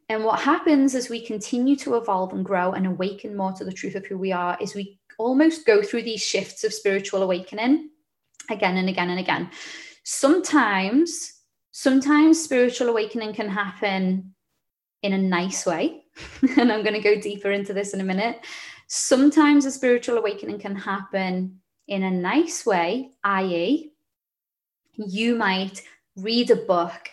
And 0.08 0.24
what 0.24 0.40
happens 0.40 0.96
as 0.96 1.08
we 1.08 1.24
continue 1.24 1.76
to 1.76 1.94
evolve 1.94 2.32
and 2.32 2.44
grow 2.44 2.72
and 2.72 2.84
awaken 2.84 3.36
more 3.36 3.52
to 3.52 3.64
the 3.64 3.72
truth 3.72 3.94
of 3.94 4.04
who 4.06 4.18
we 4.18 4.32
are 4.32 4.58
is 4.60 4.74
we 4.74 4.98
almost 5.20 5.66
go 5.66 5.82
through 5.82 6.02
these 6.02 6.22
shifts 6.22 6.64
of 6.64 6.72
spiritual 6.72 7.22
awakening 7.22 7.90
again 8.50 8.76
and 8.76 8.88
again 8.88 9.10
and 9.10 9.20
again. 9.20 9.50
Sometimes, 10.02 11.40
sometimes 11.70 12.42
spiritual 12.42 12.88
awakening 12.88 13.34
can 13.34 13.48
happen 13.48 14.34
in 15.02 15.12
a 15.12 15.18
nice 15.18 15.66
way. 15.66 16.04
and 16.58 16.72
I'm 16.72 16.82
going 16.82 16.94
to 16.94 17.00
go 17.00 17.20
deeper 17.20 17.50
into 17.50 17.72
this 17.72 17.94
in 17.94 18.00
a 18.00 18.04
minute. 18.04 18.44
Sometimes 18.88 19.66
a 19.66 19.70
spiritual 19.70 20.18
awakening 20.18 20.58
can 20.58 20.74
happen 20.74 21.60
in 21.86 22.02
a 22.02 22.10
nice 22.10 22.66
way, 22.66 23.12
i.e., 23.24 23.92
you 24.96 25.34
might 25.34 25.82
read 26.16 26.50
a 26.50 26.56
book 26.56 27.08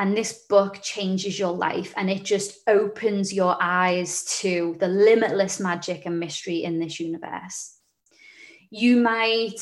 and 0.00 0.16
this 0.16 0.46
book 0.48 0.80
changes 0.80 1.38
your 1.38 1.52
life 1.52 1.92
and 1.94 2.08
it 2.08 2.24
just 2.24 2.60
opens 2.66 3.34
your 3.34 3.54
eyes 3.60 4.24
to 4.40 4.74
the 4.80 4.88
limitless 4.88 5.60
magic 5.60 6.06
and 6.06 6.18
mystery 6.18 6.64
in 6.64 6.80
this 6.80 6.98
universe. 6.98 7.76
You 8.70 8.96
might 8.96 9.60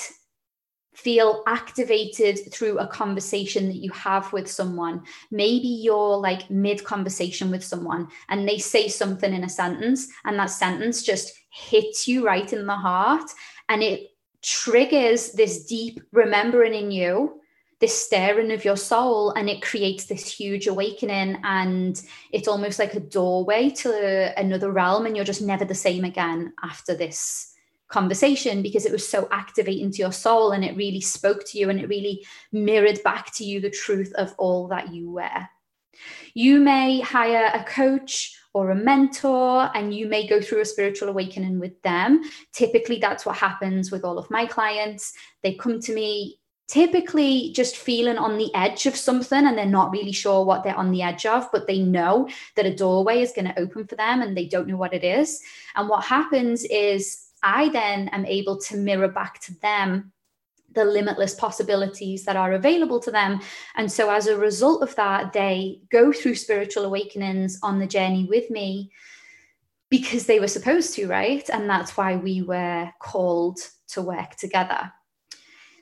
feel 0.95 1.43
activated 1.49 2.53
through 2.53 2.79
a 2.79 2.87
conversation 2.87 3.67
that 3.67 3.79
you 3.79 3.91
have 3.91 4.33
with 4.33 4.49
someone. 4.49 5.03
Maybe 5.33 5.67
you're 5.67 6.17
like 6.17 6.49
mid 6.49 6.85
conversation 6.85 7.51
with 7.51 7.65
someone 7.65 8.07
and 8.29 8.49
they 8.49 8.59
say 8.59 8.87
something 8.87 9.35
in 9.35 9.43
a 9.43 9.49
sentence, 9.49 10.07
and 10.25 10.39
that 10.39 10.51
sentence 10.51 11.03
just 11.03 11.33
hits 11.51 12.07
you 12.07 12.25
right 12.25 12.53
in 12.53 12.65
the 12.65 12.77
heart 12.77 13.29
and 13.69 13.83
it 13.83 14.11
triggers 14.41 15.33
this 15.33 15.65
deep 15.65 16.01
remembering 16.13 16.75
in 16.75 16.93
you 16.93 17.41
this 17.81 17.97
stirring 17.97 18.51
of 18.51 18.65
your 18.65 18.77
soul 18.77 19.31
and 19.33 19.49
it 19.49 19.63
creates 19.63 20.07
this 20.07 20.31
huge 20.31 20.67
awakening 20.67 21.39
and 21.45 22.03
it's 22.33 22.49
almost 22.49 22.79
like 22.79 22.95
a 22.95 23.01
doorway 23.01 23.71
to 23.71 24.39
another 24.39 24.73
realm 24.73 25.07
and 25.07 25.15
you're 25.15 25.25
just 25.25 25.43
never 25.43 25.65
the 25.65 25.75
same 25.75 26.05
again 26.05 26.53
after 26.65 26.95
this 26.97 27.55
conversation 27.89 28.63
because 28.63 28.85
it 28.85 28.93
was 28.93 29.09
so 29.09 29.29
activating 29.31 29.91
to 29.91 29.99
your 29.99 30.13
soul 30.13 30.53
and 30.53 30.65
it 30.65 30.77
really 30.77 31.01
spoke 31.01 31.45
to 31.47 31.59
you 31.59 31.71
and 31.71 31.81
it 31.81 31.89
really 31.89 32.27
mirrored 32.53 33.03
back 33.03 33.33
to 33.35 33.45
you 33.45 33.61
the 33.61 33.71
truth 33.71 34.13
of 34.15 34.35
all 34.39 34.69
that 34.69 34.93
you 34.93 35.11
were. 35.11 35.49
You 36.35 36.61
may 36.61 37.01
hire 37.01 37.51
a 37.55 37.65
coach 37.65 38.37
or 38.55 38.71
a 38.71 38.75
mentor 38.75 39.71
and 39.75 39.95
you 39.95 40.07
may 40.07 40.27
go 40.27 40.41
through 40.41 40.61
a 40.61 40.65
spiritual 40.65 41.09
awakening 41.09 41.59
with 41.59 41.81
them. 41.83 42.23
Typically, 42.53 42.99
that's 42.99 43.25
what 43.25 43.37
happens 43.37 43.91
with 43.91 44.05
all 44.05 44.19
of 44.19 44.31
my 44.31 44.47
clients. 44.47 45.13
They 45.43 45.55
come 45.55 45.81
to 45.81 45.95
me 45.95 46.39
typically 46.69 47.51
just 47.55 47.79
feeling 47.79 48.19
on 48.19 48.37
the 48.37 48.55
edge 48.55 48.85
of 48.85 48.95
something 48.95 49.47
and 49.47 49.57
they're 49.57 49.67
not 49.67 49.91
really 49.91 50.13
sure 50.13 50.45
what 50.45 50.63
they're 50.63 50.77
on 50.77 50.93
the 50.93 51.03
edge 51.03 51.25
of, 51.25 51.51
but 51.51 51.67
they 51.67 51.79
know 51.79 52.29
that 52.57 52.67
a 52.67 52.75
doorway 52.75 53.23
is 53.23 53.33
going 53.33 53.47
to 53.47 53.59
open 53.59 53.87
for 53.87 53.97
them 53.97 54.21
and 54.21 54.37
they 54.37 54.47
don't 54.47 54.69
know 54.69 54.77
what 54.77 54.93
it 54.93 55.03
is. 55.03 55.41
And 55.77 55.89
what 55.89 56.05
happens 56.05 56.65
is 56.65 57.29
I 57.43 57.71
then 57.71 58.09
am 58.09 58.27
able 58.27 58.59
to 58.59 58.77
mirror 58.77 59.09
back 59.09 59.41
to 59.43 59.59
them 59.61 60.13
the 60.75 60.85
limitless 60.85 61.35
possibilities 61.35 62.25
that 62.25 62.37
are 62.37 62.53
available 62.53 63.01
to 63.01 63.11
them. 63.11 63.41
And 63.77 63.91
so, 63.91 64.11
as 64.11 64.27
a 64.27 64.37
result 64.37 64.83
of 64.83 64.95
that, 64.97 65.33
they 65.33 65.81
go 65.91 66.13
through 66.13 66.35
spiritual 66.35 66.85
awakenings 66.85 67.59
on 67.63 67.79
the 67.79 67.87
journey 67.87 68.27
with 68.29 68.51
me 68.51 68.91
because 69.89 70.27
they 70.27 70.39
were 70.39 70.49
supposed 70.49 70.95
to, 70.95 71.07
right? 71.07 71.49
And 71.49 71.69
that's 71.69 71.97
why 71.97 72.17
we 72.17 72.43
were 72.43 72.91
called 73.01 73.59
to 73.89 74.03
work 74.03 74.37
together. 74.37 74.93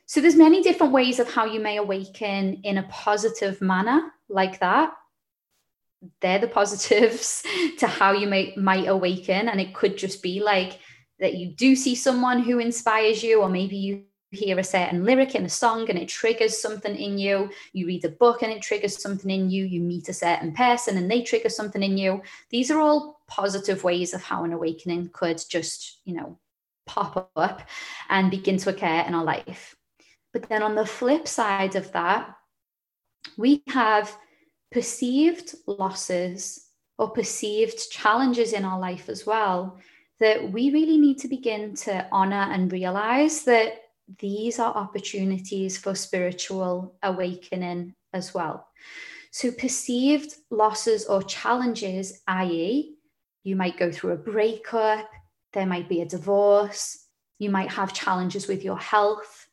So 0.07 0.21
there's 0.21 0.37
many 0.37 0.63
different 0.63 0.93
ways 0.93 1.19
of 1.19 1.29
how 1.29 1.45
you 1.45 1.61
may 1.61 1.77
awaken 1.77 2.61
in 2.63 2.79
a 2.79 2.85
positive 2.85 3.61
manner 3.61 4.13
like 4.29 4.61
that. 4.61 4.93
They're 6.21 6.39
the 6.39 6.49
positives 6.61 7.43
to 7.79 7.87
how 7.87 8.13
you 8.13 8.29
may 8.29 8.55
might 8.57 8.87
awaken. 8.87 9.49
And 9.49 9.61
it 9.61 9.75
could 9.75 9.99
just 9.99 10.23
be 10.23 10.41
like 10.41 10.79
that 11.19 11.35
you 11.35 11.49
do 11.49 11.75
see 11.75 11.97
someone 11.97 12.43
who 12.43 12.61
inspires 12.61 13.23
you, 13.23 13.43
or 13.43 13.49
maybe 13.49 13.77
you 13.77 14.05
hear 14.31 14.59
a 14.59 14.65
certain 14.65 15.05
lyric 15.05 15.35
in 15.35 15.45
a 15.45 15.49
song 15.49 15.89
and 15.89 15.99
it 15.99 16.09
triggers 16.09 16.61
something 16.61 16.95
in 16.95 17.19
you. 17.19 17.51
You 17.73 17.87
read 17.87 18.05
a 18.05 18.11
book 18.11 18.43
and 18.43 18.53
it 18.53 18.63
triggers 18.63 19.01
something 19.01 19.31
in 19.31 19.51
you. 19.51 19.65
You 19.65 19.81
meet 19.81 20.09
a 20.09 20.13
certain 20.13 20.53
person 20.53 20.97
and 20.97 21.11
they 21.11 21.23
trigger 21.23 21.49
something 21.49 21.83
in 21.83 21.97
you. 21.97 22.23
These 22.51 22.71
are 22.71 22.81
all 22.81 23.21
positive 23.27 23.83
ways 23.83 24.15
of 24.15 24.23
how 24.23 24.45
an 24.45 24.53
awakening 24.53 25.11
could 25.13 25.43
just, 25.49 26.01
you 26.05 26.15
know, 26.15 26.39
pop 26.87 27.31
up 27.35 27.63
and 28.09 28.31
begin 28.31 28.59
to 28.59 28.71
occur 28.71 29.05
in 29.07 29.15
our 29.15 29.25
life. 29.25 29.77
But 30.37 30.51
then 30.51 30.63
on 30.63 30.75
the 30.75 30.85
flip 30.85 31.27
side 31.27 31.77
of 31.77 31.93
that, 31.93 32.37
we 33.39 33.63
have 33.69 34.15
perceived 34.71 35.55
losses 35.67 36.67
or 36.99 37.09
perceived 37.09 37.91
challenges 37.91 38.53
in 38.53 38.63
our 38.63 38.79
life 38.79 39.09
as 39.09 39.25
well 39.25 39.79
that 40.21 40.53
we 40.53 40.71
really 40.71 40.99
need 40.99 41.17
to 41.21 41.29
begin 41.29 41.75
to 41.77 42.07
honor 42.13 42.53
and 42.53 42.71
realize 42.71 43.45
that 43.45 43.81
these 44.19 44.59
are 44.59 44.75
opportunities 44.75 45.79
for 45.79 45.95
spiritual 45.95 46.99
awakening 47.03 47.95
as 48.13 48.35
well. 48.35 48.69
So, 49.31 49.51
perceived 49.51 50.35
losses 50.51 51.07
or 51.07 51.23
challenges, 51.23 52.21
i.e., 52.29 52.95
you 53.43 53.57
might 53.57 53.79
go 53.79 53.91
through 53.91 54.13
a 54.13 54.17
breakup, 54.17 55.09
there 55.55 55.65
might 55.65 55.89
be 55.89 56.03
a 56.03 56.07
divorce, 56.07 57.07
you 57.39 57.49
might 57.49 57.71
have 57.71 57.95
challenges 57.95 58.49
with 58.49 58.63
your 58.63 58.79
health, 58.79 59.46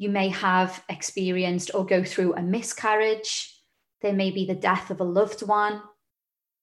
you 0.00 0.08
may 0.08 0.30
have 0.30 0.82
experienced 0.88 1.72
or 1.74 1.84
go 1.84 2.02
through 2.02 2.32
a 2.34 2.40
miscarriage, 2.40 3.54
there 4.00 4.14
may 4.14 4.30
be 4.30 4.46
the 4.46 4.54
death 4.54 4.90
of 4.90 4.98
a 4.98 5.04
loved 5.04 5.42
one, 5.42 5.82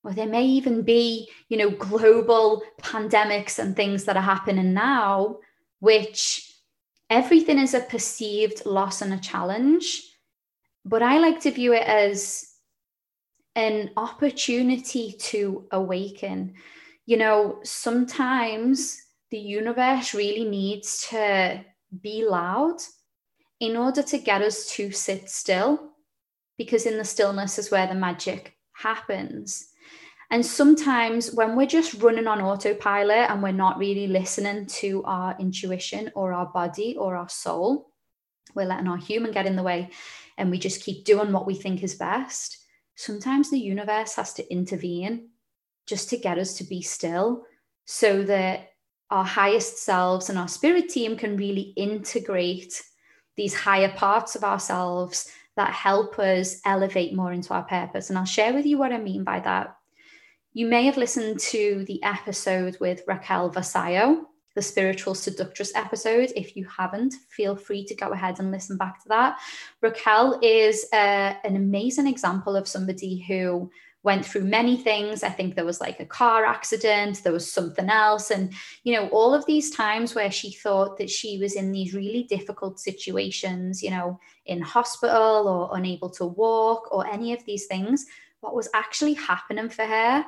or 0.04 0.12
there 0.12 0.26
may 0.26 0.44
even 0.44 0.82
be 0.82 1.30
you 1.48 1.56
know 1.56 1.70
global 1.70 2.64
pandemics 2.82 3.60
and 3.60 3.76
things 3.76 4.06
that 4.06 4.18
are 4.18 4.24
happening 4.24 4.74
now 4.74 5.38
which 5.80 6.52
everything 7.12 7.60
is 7.60 7.76
a 7.76 7.82
perceived 7.82 8.66
loss 8.66 9.04
and 9.04 9.14
a 9.14 9.20
challenge. 9.20 10.02
But 10.84 11.04
i 11.04 11.20
like 11.20 11.40
to 11.42 11.52
view 11.52 11.74
it 11.74 11.84
as 11.84 12.44
an 13.56 13.92
opportunity 13.98 15.16
to 15.20 15.68
awaken. 15.72 16.56
You 17.06 17.18
know, 17.18 17.60
sometimes 17.64 19.00
the 19.30 19.38
universe 19.38 20.16
really 20.16 20.50
needs 20.50 21.06
to 21.12 21.64
be 22.02 22.26
loud 22.26 22.78
in 23.60 23.76
order 23.76 24.04
to 24.04 24.18
get 24.18 24.42
us 24.42 24.70
to 24.72 24.92
sit 24.92 25.30
still, 25.30 25.92
because 26.58 26.86
in 26.86 26.98
the 26.98 27.04
stillness 27.04 27.58
is 27.58 27.72
where 27.72 27.88
the 27.88 27.96
magic 27.96 28.56
happens. 28.74 29.70
And 30.30 30.46
sometimes 30.46 31.34
when 31.34 31.56
we're 31.56 31.68
just 31.68 32.02
running 32.02 32.28
on 32.28 32.42
autopilot 32.42 33.30
and 33.30 33.42
we're 33.42 33.52
not 33.52 33.78
really 33.78 34.08
listening 34.08 34.66
to 34.66 35.04
our 35.06 35.36
intuition 35.40 36.12
or 36.16 36.34
our 36.34 36.48
body 36.48 36.98
or 36.98 37.16
our 37.16 37.30
soul, 37.30 37.92
we're 38.54 38.66
letting 38.66 38.88
our 38.88 38.98
human 38.98 39.32
get 39.32 39.46
in 39.46 39.56
the 39.56 39.64
way 39.64 39.90
and 40.38 40.52
we 40.52 40.60
just 40.60 40.84
keep 40.84 41.06
doing 41.06 41.32
what 41.32 41.48
we 41.48 41.56
think 41.56 41.82
is 41.82 41.96
best. 41.96 42.58
Sometimes 42.96 43.50
the 43.50 43.60
universe 43.60 44.16
has 44.16 44.34
to 44.34 44.52
intervene 44.52 45.30
just 45.86 46.10
to 46.10 46.18
get 46.18 46.38
us 46.38 46.56
to 46.56 46.64
be 46.66 46.82
still 46.82 47.46
so 47.86 48.24
that 48.24 48.72
our 49.10 49.24
highest 49.24 49.78
selves 49.78 50.30
and 50.30 50.38
our 50.38 50.50
spirit 50.50 50.90
team 50.90 51.16
can 51.16 51.38
really 51.38 51.74
integrate 51.78 52.84
these 53.38 53.54
higher 53.54 53.92
parts 53.92 54.36
of 54.36 54.44
ourselves 54.44 55.32
that 55.56 55.72
help 55.72 56.20
us 56.20 56.60
elevate 56.66 57.16
more 57.16 57.32
into 57.32 57.54
our 57.54 57.64
purpose. 57.64 58.10
And 58.10 58.18
I'll 58.18 58.26
share 58.26 58.54
with 58.54 58.66
you 58.66 58.78
what 58.78 58.92
I 58.92 58.98
mean 58.98 59.24
by 59.24 59.40
that. 59.42 59.78
You 60.54 60.68
may 60.68 60.86
have 60.86 60.98
listened 60.98 61.40
to 61.40 61.86
the 61.88 62.02
episode 62.04 62.78
with 62.80 63.04
Raquel 63.08 63.52
Vasallo, 63.52 64.24
the 64.56 64.62
spiritual 64.62 65.14
seductress 65.14 65.72
episode. 65.76 66.32
If 66.36 66.56
you 66.56 66.66
haven't, 66.66 67.14
feel 67.30 67.56
free 67.56 67.86
to 67.86 67.96
go 67.96 68.10
ahead 68.12 68.40
and 68.40 68.52
listen 68.52 68.76
back 68.76 69.02
to 69.04 69.10
that. 69.10 69.38
Raquel 69.82 70.40
is 70.42 70.86
uh, 70.94 71.36
an 71.44 71.56
amazing 71.56 72.08
example 72.08 72.56
of 72.56 72.68
somebody 72.68 73.24
who 73.28 73.70
went 74.08 74.26
through 74.26 74.46
many 74.46 74.78
things. 74.78 75.22
I 75.22 75.30
think 75.30 75.54
there 75.54 75.66
was 75.66 75.82
like 75.82 76.00
a 76.00 76.06
car 76.06 76.46
accident, 76.46 77.22
there 77.26 77.34
was 77.34 77.52
something 77.52 77.90
else. 77.90 78.32
And, 78.32 78.54
you 78.86 78.94
know, 78.94 79.10
all 79.10 79.34
of 79.34 79.46
these 79.46 79.70
times 79.70 80.16
where 80.16 80.32
she 80.32 80.50
thought 80.54 80.98
that 80.98 81.10
she 81.10 81.38
was 81.40 81.56
in 81.56 81.74
these 81.74 81.94
really 81.94 82.24
difficult 82.24 82.80
situations, 82.80 83.84
you 83.84 83.90
know, 83.90 84.18
in 84.46 84.62
hospital 84.62 85.50
or 85.50 85.78
unable 85.78 86.10
to 86.12 86.26
walk 86.26 86.88
or 86.90 87.06
any 87.06 87.34
of 87.34 87.44
these 87.44 87.66
things, 87.66 88.06
what 88.40 88.56
was 88.56 88.70
actually 88.74 89.16
happening 89.16 89.68
for 89.68 89.84
her 89.84 90.26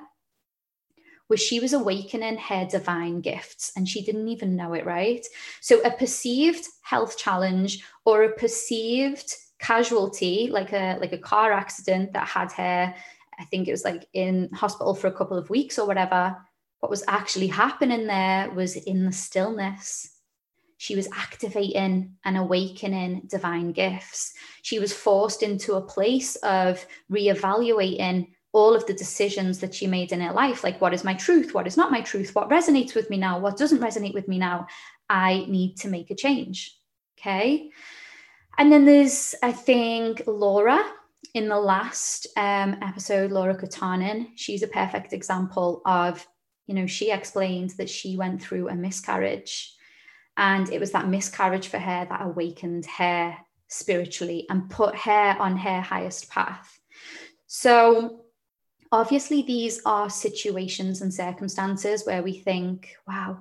was 1.29 1.39
she 1.39 1.61
was 1.61 1.71
awakening 1.71 2.37
her 2.37 2.67
divine 2.69 3.21
gifts 3.21 3.71
and 3.77 3.87
she 3.87 4.03
didn't 4.03 4.27
even 4.27 4.57
know 4.57 4.73
it, 4.73 4.85
right? 4.85 5.25
So 5.61 5.79
a 5.85 5.91
perceived 5.91 6.67
health 6.81 7.17
challenge 7.17 7.81
or 8.03 8.23
a 8.23 8.33
perceived 8.33 9.33
casualty 9.59 10.47
like 10.49 10.71
a 10.71 10.97
like 11.01 11.11
a 11.11 11.17
car 11.17 11.51
accident 11.51 12.13
that 12.13 12.25
had 12.25 12.49
her 12.53 12.95
I 13.39 13.45
think 13.45 13.67
it 13.67 13.71
was 13.71 13.85
like 13.85 14.07
in 14.13 14.49
hospital 14.53 14.93
for 14.93 15.07
a 15.07 15.13
couple 15.13 15.37
of 15.37 15.49
weeks 15.49 15.79
or 15.79 15.87
whatever. 15.87 16.35
What 16.79 16.89
was 16.89 17.03
actually 17.07 17.47
happening 17.47 18.07
there 18.07 18.49
was 18.51 18.75
in 18.75 19.05
the 19.05 19.11
stillness. 19.11 20.15
She 20.77 20.95
was 20.95 21.09
activating 21.13 22.15
and 22.23 22.37
awakening 22.37 23.23
divine 23.27 23.71
gifts. 23.71 24.33
She 24.61 24.79
was 24.79 24.93
forced 24.93 25.43
into 25.43 25.73
a 25.73 25.81
place 25.81 26.35
of 26.37 26.85
reevaluating 27.11 28.29
all 28.51 28.75
of 28.75 28.85
the 28.87 28.93
decisions 28.93 29.59
that 29.59 29.75
she 29.75 29.87
made 29.87 30.11
in 30.11 30.21
her 30.21 30.33
life 30.33 30.63
like, 30.63 30.81
what 30.81 30.93
is 30.93 31.03
my 31.03 31.13
truth? 31.13 31.53
What 31.53 31.67
is 31.67 31.77
not 31.77 31.91
my 31.91 32.01
truth? 32.01 32.33
What 32.33 32.49
resonates 32.49 32.95
with 32.95 33.09
me 33.09 33.17
now? 33.17 33.39
What 33.39 33.57
doesn't 33.57 33.81
resonate 33.81 34.13
with 34.13 34.27
me 34.27 34.39
now? 34.39 34.67
I 35.09 35.45
need 35.47 35.75
to 35.77 35.87
make 35.87 36.11
a 36.11 36.15
change. 36.15 36.75
Okay. 37.19 37.69
And 38.57 38.71
then 38.71 38.85
there's, 38.85 39.35
I 39.43 39.51
think, 39.51 40.23
Laura, 40.25 40.83
in 41.33 41.47
the 41.47 41.59
last 41.59 42.27
um, 42.37 42.77
episode, 42.81 43.31
Laura 43.31 43.55
Kutanen, 43.55 44.29
she's 44.35 44.63
a 44.63 44.67
perfect 44.67 45.13
example 45.13 45.81
of, 45.85 46.25
you 46.67 46.73
know, 46.73 46.87
she 46.87 47.11
explained 47.11 47.71
that 47.71 47.89
she 47.89 48.17
went 48.17 48.41
through 48.41 48.69
a 48.69 48.75
miscarriage. 48.75 49.75
And 50.37 50.71
it 50.71 50.79
was 50.79 50.91
that 50.91 51.07
miscarriage 51.07 51.67
for 51.67 51.79
her 51.79 52.07
that 52.09 52.21
awakened 52.21 52.85
her 52.85 53.35
spiritually 53.67 54.45
and 54.49 54.69
put 54.69 54.95
her 54.95 55.35
on 55.39 55.57
her 55.57 55.81
highest 55.81 56.29
path. 56.29 56.79
So, 57.47 58.21
obviously, 58.91 59.41
these 59.41 59.81
are 59.85 60.09
situations 60.09 61.01
and 61.01 61.13
circumstances 61.13 62.05
where 62.05 62.23
we 62.23 62.39
think, 62.39 62.95
wow, 63.07 63.39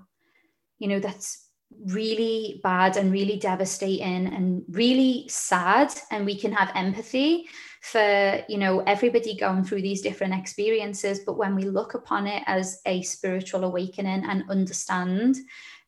you 0.78 0.88
know, 0.88 1.00
that's 1.00 1.48
really 1.86 2.60
bad 2.62 2.96
and 2.96 3.12
really 3.12 3.38
devastating 3.38 4.26
and 4.26 4.64
really 4.70 5.26
sad 5.28 5.92
and 6.10 6.24
we 6.24 6.34
can 6.34 6.52
have 6.52 6.72
empathy 6.74 7.46
for 7.92 8.44
you 8.48 8.58
know 8.58 8.80
everybody 8.80 9.36
going 9.36 9.64
through 9.64 9.82
these 9.82 10.02
different 10.02 10.34
experiences 10.34 11.20
but 11.24 11.38
when 11.38 11.54
we 11.54 11.64
look 11.64 11.94
upon 11.94 12.26
it 12.26 12.42
as 12.46 12.80
a 12.86 13.02
spiritual 13.02 13.64
awakening 13.64 14.24
and 14.28 14.50
understand 14.50 15.36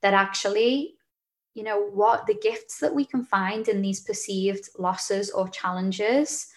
that 0.01 0.15
actually 0.15 0.95
you 1.55 1.63
know 1.63 1.89
what 1.91 2.27
the 2.27 2.39
gifts 2.43 2.79
that 2.79 2.95
we 2.95 3.05
can 3.05 3.25
find 3.25 3.69
in 3.69 3.83
these 3.83 4.01
perceived 4.01 4.69
losses 4.79 5.31
or 5.31 5.49
challenges 5.49 6.49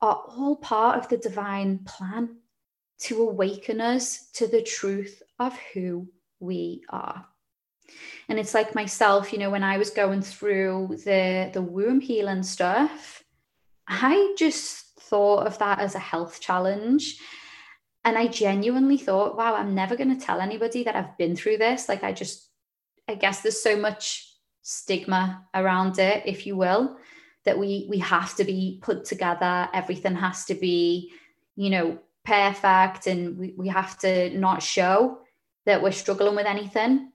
are 0.00 0.22
all 0.28 0.56
part 0.56 0.98
of 0.98 1.08
the 1.08 1.18
divine 1.18 1.78
plan 1.80 2.36
to 2.98 3.22
awaken 3.22 3.80
us 3.80 4.30
to 4.32 4.46
the 4.46 4.62
truth 4.62 5.22
of 5.38 5.58
who 5.72 6.06
we 6.38 6.82
are. 6.90 7.26
And 8.28 8.38
it's 8.38 8.54
like 8.54 8.74
myself, 8.74 9.32
you 9.32 9.38
know, 9.38 9.50
when 9.50 9.64
I 9.64 9.78
was 9.78 9.90
going 9.90 10.22
through 10.22 10.98
the 11.04 11.50
the 11.52 11.62
womb 11.62 12.00
healing 12.00 12.42
stuff, 12.42 13.24
I 13.90 14.34
just 14.38 14.98
thought 15.00 15.46
of 15.46 15.58
that 15.58 15.80
as 15.80 15.94
a 15.94 15.98
health 15.98 16.40
challenge. 16.40 17.18
And 18.04 18.16
I 18.16 18.28
genuinely 18.28 18.96
thought, 18.96 19.36
wow, 19.36 19.54
I'm 19.54 19.74
never 19.74 19.96
going 19.96 20.16
to 20.16 20.24
tell 20.24 20.40
anybody 20.40 20.84
that 20.84 20.96
I've 20.96 21.18
been 21.18 21.36
through 21.36 21.58
this. 21.58 21.88
Like, 21.88 22.02
I 22.02 22.12
just, 22.12 22.48
I 23.06 23.14
guess 23.14 23.42
there's 23.42 23.62
so 23.62 23.76
much 23.76 24.32
stigma 24.62 25.44
around 25.54 25.98
it, 25.98 26.22
if 26.24 26.46
you 26.46 26.56
will, 26.56 26.96
that 27.44 27.58
we 27.58 27.86
we 27.90 27.98
have 27.98 28.34
to 28.36 28.44
be 28.44 28.78
put 28.80 29.04
together. 29.04 29.68
Everything 29.74 30.14
has 30.14 30.44
to 30.46 30.54
be, 30.54 31.12
you 31.56 31.70
know, 31.70 31.98
perfect, 32.24 33.06
and 33.06 33.36
we, 33.38 33.54
we 33.56 33.68
have 33.68 33.98
to 33.98 34.30
not 34.38 34.62
show 34.62 35.18
that 35.66 35.82
we're 35.82 35.92
struggling 35.92 36.36
with 36.36 36.46
anything. 36.46 37.12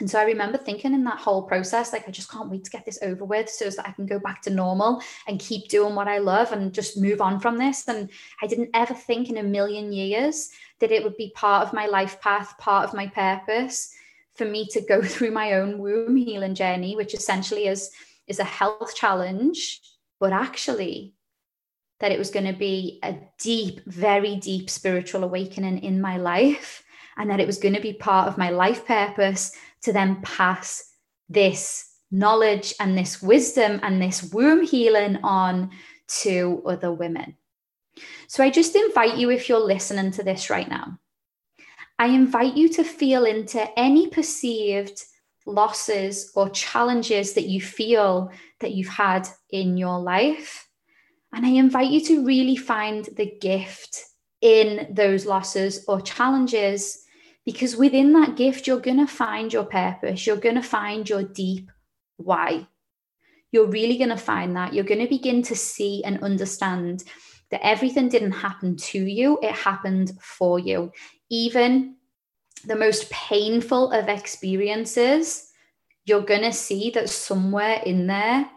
And 0.00 0.10
so 0.10 0.18
I 0.18 0.24
remember 0.24 0.58
thinking 0.58 0.94
in 0.94 1.04
that 1.04 1.18
whole 1.18 1.42
process, 1.42 1.92
like, 1.92 2.08
I 2.08 2.10
just 2.10 2.30
can't 2.30 2.50
wait 2.50 2.64
to 2.64 2.70
get 2.70 2.84
this 2.84 2.98
over 3.02 3.24
with 3.24 3.48
so 3.48 3.70
that 3.70 3.88
I 3.88 3.92
can 3.92 4.06
go 4.06 4.18
back 4.18 4.42
to 4.42 4.50
normal 4.50 5.02
and 5.26 5.40
keep 5.40 5.68
doing 5.68 5.94
what 5.94 6.08
I 6.08 6.18
love 6.18 6.52
and 6.52 6.72
just 6.72 6.98
move 6.98 7.20
on 7.20 7.40
from 7.40 7.58
this. 7.58 7.86
And 7.88 8.10
I 8.42 8.46
didn't 8.46 8.70
ever 8.74 8.94
think 8.94 9.28
in 9.28 9.38
a 9.38 9.42
million 9.42 9.92
years 9.92 10.50
that 10.80 10.92
it 10.92 11.02
would 11.02 11.16
be 11.16 11.32
part 11.34 11.66
of 11.66 11.72
my 11.72 11.86
life 11.86 12.20
path, 12.20 12.56
part 12.58 12.86
of 12.86 12.94
my 12.94 13.06
purpose 13.06 13.92
for 14.34 14.44
me 14.44 14.66
to 14.72 14.80
go 14.80 15.02
through 15.02 15.30
my 15.30 15.54
own 15.54 15.78
womb 15.78 16.16
healing 16.16 16.54
journey, 16.54 16.96
which 16.96 17.14
essentially 17.14 17.66
is, 17.66 17.90
is 18.26 18.38
a 18.38 18.44
health 18.44 18.94
challenge, 18.94 19.80
but 20.20 20.32
actually 20.32 21.14
that 22.00 22.12
it 22.12 22.18
was 22.18 22.30
going 22.30 22.46
to 22.46 22.58
be 22.58 22.98
a 23.02 23.16
deep, 23.38 23.80
very 23.86 24.36
deep 24.36 24.68
spiritual 24.68 25.24
awakening 25.24 25.78
in 25.78 26.00
my 26.00 26.18
life 26.18 26.84
and 27.16 27.30
that 27.30 27.40
it 27.40 27.46
was 27.46 27.58
going 27.58 27.74
to 27.74 27.80
be 27.80 27.92
part 27.92 28.28
of 28.28 28.38
my 28.38 28.50
life 28.50 28.86
purpose 28.86 29.52
to 29.86 29.92
then 29.92 30.20
pass 30.22 30.82
this 31.28 31.92
knowledge 32.10 32.74
and 32.80 32.98
this 32.98 33.22
wisdom 33.22 33.78
and 33.84 34.02
this 34.02 34.32
womb 34.32 34.64
healing 34.66 35.16
on 35.22 35.70
to 36.08 36.60
other 36.66 36.92
women. 36.92 37.36
So 38.26 38.42
I 38.42 38.50
just 38.50 38.74
invite 38.74 39.16
you, 39.16 39.30
if 39.30 39.48
you're 39.48 39.60
listening 39.60 40.10
to 40.12 40.24
this 40.24 40.50
right 40.50 40.68
now, 40.68 40.98
I 42.00 42.08
invite 42.08 42.56
you 42.56 42.68
to 42.70 42.82
feel 42.82 43.24
into 43.24 43.64
any 43.78 44.08
perceived 44.08 45.04
losses 45.46 46.32
or 46.34 46.50
challenges 46.50 47.34
that 47.34 47.46
you 47.46 47.60
feel 47.60 48.32
that 48.58 48.72
you've 48.72 48.88
had 48.88 49.28
in 49.50 49.76
your 49.76 50.00
life. 50.00 50.68
And 51.32 51.46
I 51.46 51.50
invite 51.50 51.92
you 51.92 52.00
to 52.06 52.24
really 52.24 52.56
find 52.56 53.08
the 53.16 53.32
gift 53.40 54.02
in 54.40 54.88
those 54.90 55.26
losses 55.26 55.84
or 55.86 56.00
challenges 56.00 57.05
because 57.46 57.76
within 57.76 58.12
that 58.12 58.36
gift, 58.36 58.66
you're 58.66 58.80
going 58.80 58.98
to 58.98 59.06
find 59.06 59.52
your 59.52 59.64
purpose. 59.64 60.26
You're 60.26 60.36
going 60.36 60.56
to 60.56 60.62
find 60.62 61.08
your 61.08 61.22
deep 61.22 61.70
why. 62.16 62.66
You're 63.52 63.68
really 63.68 63.96
going 63.96 64.10
to 64.10 64.16
find 64.16 64.56
that. 64.56 64.74
You're 64.74 64.84
going 64.84 65.00
to 65.00 65.08
begin 65.08 65.42
to 65.44 65.54
see 65.54 66.02
and 66.04 66.22
understand 66.22 67.04
that 67.52 67.64
everything 67.64 68.08
didn't 68.08 68.32
happen 68.32 68.76
to 68.76 68.98
you, 68.98 69.38
it 69.40 69.52
happened 69.52 70.12
for 70.20 70.58
you. 70.58 70.90
Even 71.30 71.94
the 72.66 72.74
most 72.74 73.08
painful 73.10 73.92
of 73.92 74.08
experiences, 74.08 75.48
you're 76.04 76.22
going 76.22 76.42
to 76.42 76.52
see 76.52 76.90
that 76.90 77.08
somewhere 77.08 77.80
in 77.86 78.08
there 78.08 78.50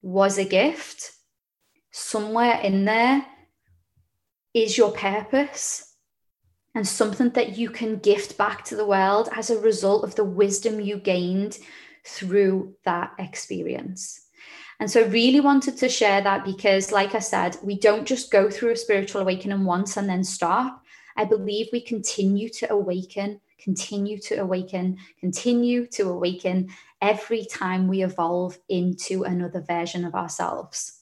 was 0.00 0.38
a 0.38 0.44
gift. 0.46 1.12
Somewhere 1.90 2.58
in 2.62 2.86
there 2.86 3.26
is 4.54 4.78
your 4.78 4.92
purpose 4.92 5.85
and 6.76 6.86
something 6.86 7.30
that 7.30 7.56
you 7.56 7.70
can 7.70 7.96
gift 7.96 8.36
back 8.36 8.62
to 8.62 8.76
the 8.76 8.84
world 8.84 9.30
as 9.34 9.48
a 9.48 9.58
result 9.58 10.04
of 10.04 10.14
the 10.14 10.24
wisdom 10.24 10.78
you 10.78 10.98
gained 10.98 11.58
through 12.04 12.74
that 12.84 13.14
experience. 13.18 14.20
And 14.78 14.90
so, 14.90 15.00
I 15.00 15.06
really 15.06 15.40
wanted 15.40 15.78
to 15.78 15.88
share 15.88 16.20
that 16.20 16.44
because, 16.44 16.92
like 16.92 17.14
I 17.14 17.20
said, 17.20 17.56
we 17.62 17.78
don't 17.78 18.06
just 18.06 18.30
go 18.30 18.50
through 18.50 18.72
a 18.72 18.76
spiritual 18.76 19.22
awakening 19.22 19.64
once 19.64 19.96
and 19.96 20.06
then 20.06 20.22
stop. 20.22 20.84
I 21.16 21.24
believe 21.24 21.68
we 21.72 21.80
continue 21.80 22.50
to 22.50 22.70
awaken, 22.70 23.40
continue 23.58 24.20
to 24.20 24.34
awaken, 24.42 24.98
continue 25.18 25.86
to 25.86 26.10
awaken 26.10 26.68
every 27.00 27.46
time 27.46 27.88
we 27.88 28.04
evolve 28.04 28.58
into 28.68 29.22
another 29.22 29.62
version 29.62 30.04
of 30.04 30.14
ourselves. 30.14 31.00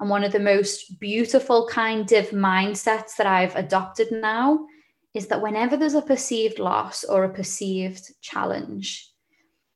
And 0.00 0.08
one 0.08 0.24
of 0.24 0.32
the 0.32 0.40
most 0.40 0.98
beautiful 0.98 1.68
kind 1.68 2.10
of 2.12 2.30
mindsets 2.30 3.16
that 3.18 3.26
I've 3.26 3.54
adopted 3.54 4.10
now 4.10 4.66
is 5.14 5.26
that 5.28 5.42
whenever 5.42 5.76
there's 5.76 5.94
a 5.94 6.02
perceived 6.02 6.58
loss 6.58 7.04
or 7.04 7.24
a 7.24 7.34
perceived 7.34 8.12
challenge, 8.20 9.10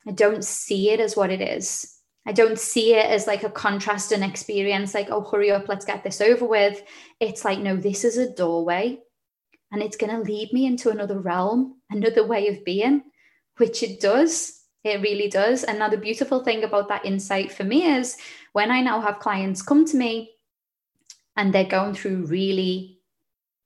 I 0.07 0.13
don't 0.13 0.45
see 0.45 0.91
it 0.91 1.01
as 1.01 1.17
what 1.17 1.31
it 1.31 1.41
is. 1.41 1.91
I 2.27 2.33
don't 2.33 2.59
see 2.59 2.95
it 2.95 3.07
as 3.07 3.27
like 3.27 3.43
a 3.43 3.51
contrast 3.51 4.13
and 4.13 4.25
experience, 4.25 4.95
like, 4.95 5.09
oh, 5.11 5.23
hurry 5.23 5.51
up, 5.51 5.69
let's 5.69 5.85
get 5.85 6.05
this 6.05 6.21
over 6.21 6.47
with. 6.47 6.83
It's 7.21 7.45
like, 7.45 7.59
no, 7.59 7.77
this 7.77 8.05
is 8.05 8.17
a 8.17 8.33
doorway 8.33 8.99
and 9.75 9.83
it's 9.83 9.97
going 9.97 10.15
to 10.15 10.23
lead 10.23 10.53
me 10.53 10.67
into 10.67 10.91
another 10.91 11.19
realm, 11.19 11.81
another 11.91 12.25
way 12.25 12.47
of 12.47 12.65
being, 12.65 13.03
which 13.57 13.83
it 13.83 14.01
does. 14.01 14.61
It 14.85 15.03
really 15.03 15.29
does. 15.29 15.65
And 15.65 15.79
now, 15.79 15.89
the 15.89 15.97
beautiful 15.97 16.45
thing 16.45 16.63
about 16.63 16.89
that 16.89 17.05
insight 17.05 17.51
for 17.51 17.65
me 17.65 17.85
is 17.85 18.17
when 18.53 18.71
I 18.71 18.83
now 18.83 19.01
have 19.01 19.19
clients 19.19 19.63
come 19.63 19.85
to 19.87 19.97
me 19.97 20.31
and 21.37 21.53
they're 21.53 21.65
going 21.65 21.95
through 21.95 22.27
really 22.27 22.94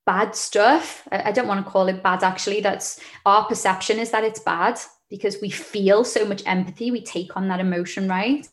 bad 0.09 0.35
stuff. 0.35 1.07
I 1.13 1.33
don't 1.33 1.47
want 1.47 1.63
to 1.63 1.71
call 1.71 1.87
it 1.89 2.03
bad, 2.03 2.23
actually. 2.23 2.63
That's 2.63 2.99
our 3.27 3.45
perception 3.45 3.99
is 3.99 4.11
that 4.11 4.25
it's 4.25 4.41
bad 4.41 4.81
because 5.11 5.37
we 5.43 5.51
feel 5.51 6.03
so 6.03 6.25
much 6.25 6.43
empathy 6.47 6.91
we 6.91 7.03
take 7.03 7.37
on 7.37 7.49
that 7.49 7.61
emotion 7.61 8.07
right 8.09 8.47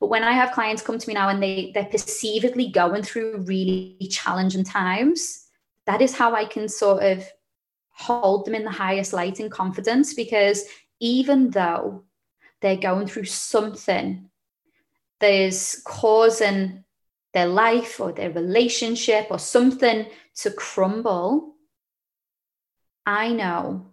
but 0.00 0.08
when 0.08 0.24
i 0.24 0.32
have 0.32 0.50
clients 0.50 0.82
come 0.82 0.98
to 0.98 1.08
me 1.08 1.14
now 1.14 1.28
and 1.28 1.40
they 1.40 1.70
they're 1.72 1.84
perceivedly 1.84 2.72
going 2.72 3.00
through 3.00 3.44
really 3.46 3.96
challenging 4.10 4.64
times 4.64 5.46
that 5.86 6.02
is 6.02 6.12
how 6.12 6.34
i 6.34 6.44
can 6.44 6.68
sort 6.68 7.00
of 7.02 7.24
hold 7.90 8.44
them 8.44 8.56
in 8.56 8.64
the 8.64 8.70
highest 8.70 9.12
light 9.12 9.38
and 9.38 9.52
confidence 9.52 10.12
because 10.14 10.64
even 10.98 11.50
though 11.50 12.02
they're 12.60 12.76
going 12.76 13.06
through 13.06 13.24
something 13.24 14.28
that 15.20 15.32
is 15.32 15.80
causing 15.86 16.82
their 17.32 17.46
life 17.46 18.00
or 18.00 18.12
their 18.12 18.30
relationship 18.30 19.26
or 19.30 19.38
something 19.38 20.06
to 20.34 20.50
crumble 20.50 21.54
i 23.06 23.32
know 23.32 23.90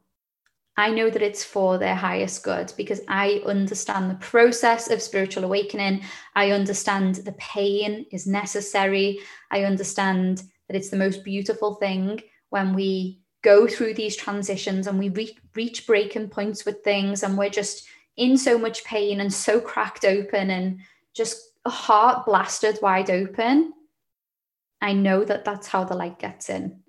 I 0.79 0.91
know 0.91 1.09
that 1.09 1.23
it's 1.23 1.43
for 1.43 1.79
their 1.79 1.95
highest 1.95 2.43
good 2.43 2.71
because 2.77 3.01
I 3.07 3.41
understand 3.47 4.11
the 4.11 4.15
process 4.15 4.91
of 4.91 5.01
spiritual 5.01 5.43
awakening. 5.43 6.03
I 6.35 6.51
understand 6.51 7.15
the 7.15 7.31
pain 7.31 8.05
is 8.11 8.27
necessary. 8.27 9.19
I 9.49 9.63
understand 9.63 10.43
that 10.67 10.75
it's 10.75 10.89
the 10.89 10.97
most 10.97 11.23
beautiful 11.23 11.73
thing 11.75 12.21
when 12.49 12.75
we 12.75 13.21
go 13.41 13.67
through 13.67 13.95
these 13.95 14.15
transitions 14.15 14.85
and 14.85 14.99
we 14.99 15.09
re- 15.09 15.37
reach 15.55 15.87
breaking 15.87 16.29
points 16.29 16.63
with 16.63 16.83
things 16.83 17.23
and 17.23 17.37
we're 17.37 17.49
just 17.49 17.87
in 18.15 18.37
so 18.37 18.57
much 18.57 18.83
pain 18.83 19.19
and 19.19 19.33
so 19.33 19.59
cracked 19.59 20.05
open 20.05 20.51
and 20.51 20.79
just 21.15 21.41
heart 21.69 22.25
blasted 22.25 22.79
wide 22.81 23.09
open. 23.09 23.73
I 24.81 24.93
know 24.93 25.23
that 25.23 25.45
that's 25.45 25.67
how 25.67 25.83
the 25.83 25.95
light 25.95 26.19
gets 26.19 26.49
in. 26.49 26.81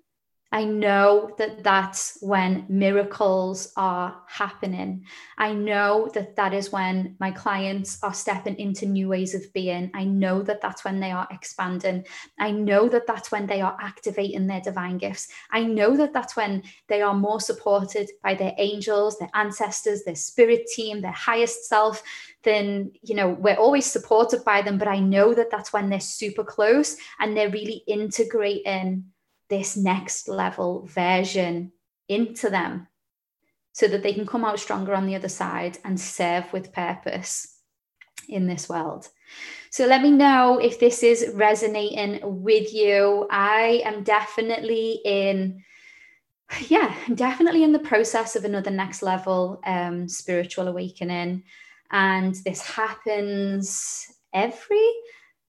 I 0.51 0.63
know 0.63 1.35
that 1.37 1.63
that's 1.63 2.17
when 2.21 2.65
miracles 2.69 3.71
are 3.77 4.19
happening. 4.27 5.05
I 5.37 5.53
know 5.53 6.09
that 6.15 6.35
that 6.37 6.55
is 6.55 6.71
when 6.71 7.15
my 7.19 7.29
clients 7.29 7.99
are 8.01 8.15
stepping 8.15 8.55
into 8.55 8.87
new 8.87 9.09
ways 9.09 9.35
of 9.35 9.53
being. 9.53 9.91
I 9.93 10.05
know 10.05 10.41
that 10.41 10.59
that's 10.59 10.83
when 10.83 10.99
they 10.99 11.11
are 11.11 11.27
expanding. 11.29 12.03
I 12.39 12.49
know 12.49 12.89
that 12.89 13.05
that's 13.05 13.31
when 13.31 13.45
they 13.45 13.61
are 13.61 13.77
activating 13.79 14.47
their 14.47 14.61
divine 14.61 14.97
gifts. 14.97 15.27
I 15.51 15.63
know 15.63 15.95
that 15.97 16.13
that's 16.13 16.35
when 16.35 16.63
they 16.87 17.03
are 17.03 17.13
more 17.13 17.39
supported 17.39 18.09
by 18.23 18.33
their 18.33 18.55
angels, 18.57 19.19
their 19.19 19.29
ancestors, 19.35 20.03
their 20.03 20.15
spirit 20.15 20.65
team, 20.65 21.01
their 21.01 21.11
highest 21.11 21.69
self. 21.69 22.01
Then, 22.41 22.91
you 23.03 23.13
know, 23.13 23.29
we're 23.29 23.53
always 23.53 23.85
supported 23.85 24.43
by 24.45 24.63
them, 24.63 24.79
but 24.79 24.87
I 24.87 24.99
know 24.99 25.35
that 25.35 25.51
that's 25.51 25.73
when 25.73 25.89
they're 25.89 25.99
super 25.99 26.43
close 26.43 26.97
and 27.19 27.37
they're 27.37 27.51
really 27.51 27.83
integrating 27.85 29.03
this 29.49 29.75
next 29.75 30.27
level 30.27 30.85
version 30.85 31.71
into 32.07 32.49
them 32.49 32.87
so 33.71 33.87
that 33.87 34.03
they 34.03 34.13
can 34.13 34.25
come 34.25 34.43
out 34.43 34.59
stronger 34.59 34.93
on 34.93 35.05
the 35.05 35.15
other 35.15 35.29
side 35.29 35.77
and 35.83 35.99
serve 35.99 36.51
with 36.51 36.73
purpose 36.73 37.59
in 38.27 38.47
this 38.47 38.69
world. 38.69 39.07
So 39.71 39.85
let 39.85 40.01
me 40.01 40.11
know 40.11 40.57
if 40.57 40.79
this 40.79 41.03
is 41.03 41.31
resonating 41.33 42.19
with 42.23 42.73
you. 42.73 43.27
I 43.29 43.81
am 43.85 44.03
definitely 44.03 44.99
in, 45.05 45.63
yeah, 46.67 46.93
definitely 47.15 47.63
in 47.63 47.71
the 47.71 47.79
process 47.79 48.35
of 48.35 48.45
another 48.45 48.71
next 48.71 49.01
level 49.01 49.61
um, 49.65 50.07
spiritual 50.07 50.67
awakening. 50.67 51.43
And 51.91 52.35
this 52.45 52.61
happens 52.61 54.05
every 54.33 54.91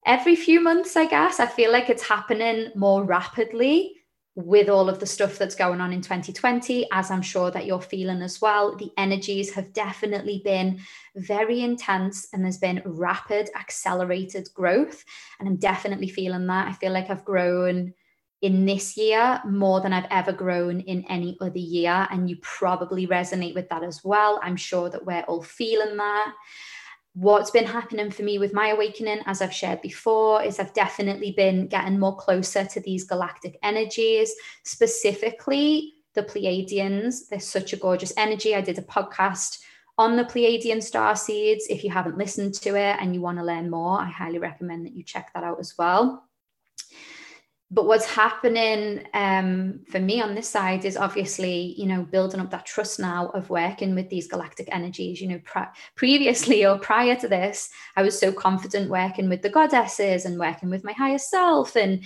every 0.07 0.37
few 0.37 0.61
months, 0.61 0.97
I 0.97 1.07
guess. 1.07 1.41
I 1.41 1.47
feel 1.47 1.73
like 1.73 1.91
it's 1.91 2.07
happening 2.07 2.71
more 2.75 3.05
rapidly 3.05 3.95
with 4.37 4.69
all 4.69 4.89
of 4.89 5.01
the 5.01 5.07
stuff 5.07 5.39
that's 5.39 5.55
going 5.55 5.81
on 5.81 5.93
in 5.93 6.01
2020, 6.01 6.87
as 6.93 7.11
I'm 7.11 7.23
sure 7.23 7.51
that 7.51 7.67
you're 7.67 7.81
feeling 7.81 8.23
as 8.23 8.41
well. 8.41 8.77
The 8.77 8.91
energies 8.97 9.53
have 9.55 9.73
definitely 9.73 10.41
been 10.45 10.81
very 11.17 11.61
intense 11.61 12.29
and 12.33 12.45
there's 12.45 12.59
been 12.59 12.83
rapid, 12.85 13.51
accelerated 13.59 14.49
growth. 14.55 15.05
And 15.39 15.49
I'm 15.49 15.57
definitely 15.57 16.09
feeling 16.09 16.47
that. 16.47 16.69
I 16.69 16.73
feel 16.73 16.93
like 16.93 17.11
I've 17.11 17.25
grown 17.25 17.93
in 18.43 18.65
this 18.65 18.97
year 18.97 19.41
more 19.45 19.81
than 19.81 19.93
I've 19.93 20.09
ever 20.11 20.33
grown 20.33 20.81
in 20.81 21.05
any 21.11 21.37
other 21.41 21.59
year. 21.59 22.07
And 22.11 22.31
you 22.31 22.37
probably 22.41 23.07
resonate 23.07 23.55
with 23.55 23.69
that 23.69 23.83
as 23.83 24.03
well. 24.05 24.41
I'm 24.43 24.57
sure 24.57 24.89
that 24.91 25.05
we're 25.05 25.23
all 25.23 25.43
feeling 25.43 25.97
that 25.97 26.35
what's 27.15 27.51
been 27.51 27.67
happening 27.67 28.11
for 28.11 28.23
me 28.23 28.39
with 28.39 28.53
my 28.53 28.69
awakening, 28.69 29.21
as 29.27 29.43
I've 29.43 29.53
shared 29.53 29.83
before, 29.83 30.43
is 30.43 30.59
I've 30.59 30.75
definitely 30.75 31.33
been 31.33 31.67
getting 31.67 31.99
more 31.99 32.17
closer 32.17 32.65
to 32.65 32.81
these 32.81 33.05
galactic 33.05 33.59
energies, 33.63 34.33
specifically 34.65 35.95
the 36.15 36.23
Pleiadians. 36.23 37.29
They're 37.29 37.41
such 37.41 37.73
a 37.73 37.77
gorgeous 37.77 38.13
energy. 38.17 38.55
I 38.55 38.61
did 38.61 38.79
a 38.79 38.83
podcast 38.83 39.61
on 39.99 40.17
the 40.17 40.25
Pleiadian 40.25 40.83
star 40.83 41.17
seeds. 41.17 41.67
If 41.69 41.85
you 41.85 41.91
haven't 41.91 42.19
listened 42.19 42.55
to 42.55 42.71
it 42.77 42.97
and 43.01 43.15
you 43.15 43.21
want 43.21 43.39
to 43.39 43.45
learn 43.45 43.71
more, 43.71 44.01
I 44.01 44.07
highly 44.07 44.39
recommend 44.39 44.87
that 44.87 44.95
you 44.95 45.03
check 45.03 45.33
that 45.35 45.45
out 45.45 45.61
as 45.61 45.77
well 45.77 46.30
but 47.73 47.87
what's 47.87 48.07
happening 48.07 49.07
um, 49.15 49.81
for 49.89 50.01
me 50.01 50.21
on 50.21 50.35
this 50.35 50.49
side 50.49 50.85
is 50.85 50.97
obviously 50.97 51.75
you 51.79 51.87
know 51.87 52.03
building 52.03 52.41
up 52.41 52.51
that 52.51 52.67
trust 52.67 52.99
now 52.99 53.29
of 53.29 53.49
working 53.49 53.95
with 53.95 54.09
these 54.11 54.27
galactic 54.27 54.69
energies. 54.73 55.21
You 55.21 55.29
know 55.29 55.41
pre- 55.45 55.63
previously 55.95 56.67
or 56.67 56.79
prior 56.79 57.15
to 57.17 57.29
this 57.29 57.71
i 57.97 58.03
was 58.03 58.19
so 58.19 58.33
confident 58.33 58.91
working 58.91 59.29
with 59.29 59.43
the 59.43 59.49
goddesses 59.49 60.25
and 60.25 60.39
working 60.39 60.71
with 60.71 60.85
my 60.85 60.93
higher 60.93 61.19
self 61.19 61.77
and 61.77 62.03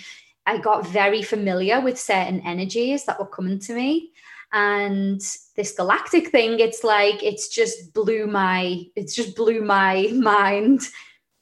i 0.47 0.59
got 0.59 0.87
very 0.87 1.23
familiar 1.23 1.81
with 1.81 1.99
certain 1.99 2.41
energies 2.41 3.05
that 3.05 3.19
were 3.19 3.27
coming 3.27 3.59
to 3.61 3.75
me. 3.75 4.11
And 4.53 5.21
this 5.57 5.73
galactic 5.73 6.29
thing 6.29 6.61
it's 6.61 6.85
like 6.85 7.23
it's 7.23 7.49
just 7.49 7.93
blew 7.93 8.27
my 8.27 8.85
it's 8.95 9.15
just 9.15 9.35
blew 9.35 9.63
my 9.63 10.11
mind 10.13 10.83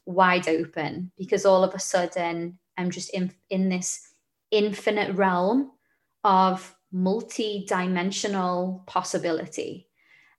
wide 0.05 0.47
open 0.47 1.11
because 1.17 1.45
all 1.45 1.63
of 1.63 1.73
a 1.73 1.79
sudden 1.79 2.59
i'm 2.77 2.89
just 2.89 3.09
in 3.11 3.31
in 3.49 3.69
this 3.69 4.12
infinite 4.55 5.15
realm 5.15 5.71
of 6.23 6.75
multi-dimensional 6.91 8.83
possibility. 8.85 9.87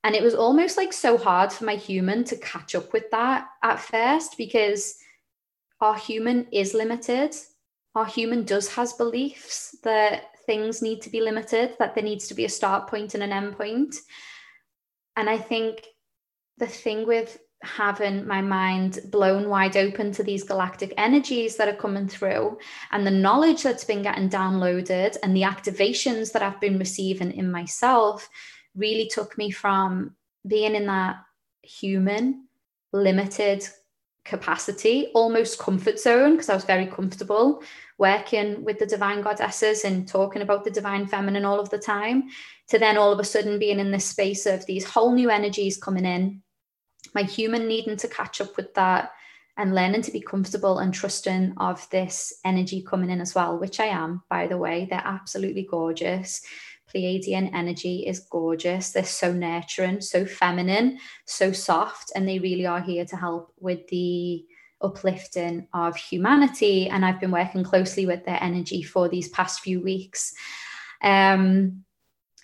And 0.05 0.14
it 0.14 0.22
was 0.22 0.35
almost 0.35 0.77
like 0.77 0.92
so 0.92 1.16
hard 1.16 1.53
for 1.53 1.64
my 1.64 1.77
human 1.77 2.24
to 2.24 2.37
catch 2.37 2.74
up 2.74 2.92
with 2.92 3.11
that 3.11 3.48
at 3.62 3.81
first 3.81 4.37
because 4.37 4.96
our 5.81 5.96
human 5.96 6.46
is 6.53 6.74
limited. 6.74 7.35
Our 7.94 8.05
human 8.05 8.44
does 8.44 8.68
has 8.74 8.92
beliefs 8.92 9.77
that 9.83 10.35
things 10.46 10.83
need 10.83 11.03
to 11.03 11.11
be 11.11 11.20
limited 11.20 11.74
that 11.79 11.94
there 11.94 12.05
needs 12.05 12.29
to 12.29 12.35
be 12.35 12.44
a 12.44 12.48
start 12.48 12.88
point 12.88 13.14
and 13.14 13.22
an 13.22 13.33
end 13.33 13.57
point. 13.57 13.96
And 15.16 15.31
i 15.31 15.38
think 15.38 15.87
the 16.59 16.66
thing 16.66 17.07
with 17.07 17.38
having 17.64 18.27
my 18.27 18.40
mind 18.40 19.00
blown 19.11 19.48
wide 19.48 19.77
open 19.77 20.12
to 20.12 20.22
these 20.22 20.44
galactic 20.44 20.92
energies 20.96 21.57
that 21.57 21.68
are 21.68 21.77
coming 21.77 22.07
through 22.07 22.59
and 22.92 23.07
the 23.07 23.11
knowledge 23.11 23.62
that's 23.62 23.85
been 23.85 24.03
getting 24.03 24.29
downloaded 24.29 25.16
and 25.22 25.37
the 25.37 25.42
activations 25.42 26.33
that 26.33 26.42
I've 26.42 26.61
been 26.61 26.79
receiving 26.79 27.33
in 27.33 27.50
myself 27.50 28.29
really 28.77 29.09
took 29.09 29.37
me 29.38 29.50
from 29.50 30.14
being 30.46 30.74
in 30.74 30.87
that 30.87 31.16
human, 31.62 32.46
limited 32.92 33.66
capacity, 34.24 35.09
almost 35.14 35.59
comfort 35.59 35.98
zone, 35.98 36.33
because 36.33 36.48
I 36.48 36.55
was 36.55 36.64
very 36.64 36.87
comfortable 36.87 37.62
working 37.98 38.64
with 38.64 38.79
the 38.79 38.87
divine 38.87 39.22
goddesses 39.22 39.85
and 39.85 40.09
talking 40.09 40.42
about 40.42 40.64
the 40.64 40.70
divine 40.70 41.07
feminine 41.07 41.44
all 41.44 41.61
of 41.61 41.70
the 41.70 41.79
time, 41.79 42.24
to 42.68 42.79
then 42.79 42.96
all 42.96 43.12
of 43.12 43.20
a 43.20 43.24
sudden 43.24 43.59
being 43.59 43.79
in 43.79 43.90
this 43.90 44.07
space 44.07 44.46
of 44.46 44.64
these 44.66 44.85
whole 44.85 45.12
new 45.12 45.31
energies 45.31 45.77
coming 45.77 46.05
in 46.05 46.42
my 47.14 47.23
human 47.23 47.67
needing 47.67 47.97
to 47.99 48.09
catch 48.09 48.40
up 48.40 48.57
with 48.57 48.75
that 48.75 49.12
and 49.57 49.75
learning 49.75 50.03
to 50.03 50.11
be 50.11 50.21
comfortable 50.21 50.79
and 50.81 50.93
trusting 50.93 51.55
of 51.59 51.88
this 51.90 52.40
energy 52.45 52.83
coming 52.83 53.11
in 53.11 53.21
as 53.21 53.35
well, 53.35 53.59
which 53.59 53.79
I 53.79 53.87
am, 53.87 54.23
by 54.29 54.47
the 54.47 54.59
way. 54.59 54.87
They're 54.88 55.03
absolutely 55.05 55.67
gorgeous. 55.71 56.43
Pleiadian 56.93 57.55
energy 57.55 58.05
is 58.07 58.27
gorgeous. 58.31 58.90
They're 58.90 59.05
so 59.05 59.33
nurturing, 59.33 60.01
so 60.01 60.27
feminine, 60.27 60.99
so 61.25 61.53
soft, 61.53 62.12
and 62.14 62.29
they 62.29 62.38
really 62.38 62.67
are 62.67 62.81
here 62.81 63.05
to 63.05 63.17
help 63.17 63.53
with 63.61 63.87
the 63.88 64.45
uplifting 64.81 65.69
of 65.73 65.97
humanity. 65.97 66.88
And 66.88 67.05
I've 67.05 67.21
been 67.21 67.31
working 67.31 67.64
closely 67.64 68.07
with 68.07 68.25
their 68.25 68.43
energy 68.43 68.83
for 68.83 69.09
these 69.09 69.29
past 69.29 69.61
few 69.61 69.81
weeks 69.81 70.35
um, 71.03 71.85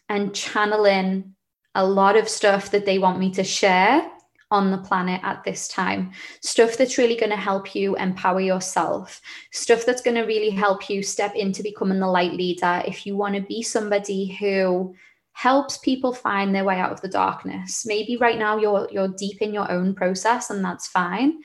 and 0.09 0.35
channeling 0.35 1.35
a 1.75 1.87
lot 1.87 2.16
of 2.16 2.29
stuff 2.29 2.70
that 2.70 2.87
they 2.87 2.99
want 2.99 3.18
me 3.18 3.33
to 3.33 3.44
share 3.44 4.11
on 4.50 4.70
the 4.70 4.78
planet 4.78 5.20
at 5.22 5.44
this 5.44 5.68
time. 5.68 6.12
Stuff 6.42 6.76
that's 6.76 6.98
really 6.98 7.16
going 7.16 7.30
to 7.30 7.36
help 7.36 7.74
you 7.74 7.96
empower 7.96 8.40
yourself. 8.40 9.20
Stuff 9.52 9.86
that's 9.86 10.02
going 10.02 10.16
to 10.16 10.22
really 10.22 10.50
help 10.50 10.90
you 10.90 11.02
step 11.02 11.34
into 11.34 11.62
becoming 11.62 12.00
the 12.00 12.06
light 12.06 12.32
leader 12.32 12.82
if 12.86 13.06
you 13.06 13.16
want 13.16 13.34
to 13.36 13.42
be 13.42 13.62
somebody 13.62 14.26
who 14.40 14.94
helps 15.32 15.78
people 15.78 16.12
find 16.12 16.54
their 16.54 16.64
way 16.64 16.78
out 16.78 16.92
of 16.92 17.00
the 17.00 17.08
darkness. 17.08 17.86
Maybe 17.86 18.16
right 18.16 18.38
now 18.38 18.58
you're 18.58 18.88
you're 18.90 19.08
deep 19.08 19.40
in 19.40 19.54
your 19.54 19.70
own 19.70 19.94
process 19.94 20.50
and 20.50 20.64
that's 20.64 20.88
fine. 20.88 21.40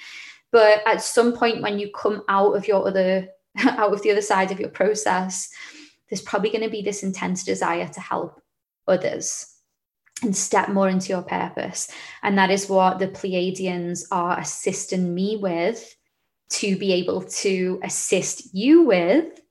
But 0.52 0.82
at 0.88 1.02
some 1.02 1.34
point 1.34 1.62
when 1.62 1.80
you 1.80 1.92
come 1.92 2.24
out 2.28 2.56
of 2.56 2.68
your 2.68 2.88
other 2.88 3.28
out 3.60 3.94
of 3.94 4.02
the 4.02 4.12
other 4.12 4.22
side 4.22 4.52
of 4.52 4.60
your 4.60 4.70
process, 4.70 5.50
there's 6.10 6.22
probably 6.22 6.50
going 6.50 6.64
to 6.64 6.70
be 6.70 6.82
this 6.82 7.04
intense 7.04 7.44
desire 7.44 7.88
to 7.88 8.00
help 8.00 8.42
others 8.88 9.55
and 10.24 10.36
step 10.36 10.70
more 10.70 10.90
into 10.90 11.10
your 11.10 11.22
purpose. 11.22 11.90
And 12.24 12.38
that 12.38 12.50
is 12.50 12.70
what 12.70 13.00
the 13.00 13.08
Pleiadians 13.08 14.06
are 14.12 14.40
assisting 14.40 15.14
me 15.14 15.38
with 15.38 15.96
to 16.50 16.78
be 16.78 16.94
able 16.94 17.22
to 17.24 17.80
assist 17.84 18.54
you 18.54 18.84
with 18.84 19.42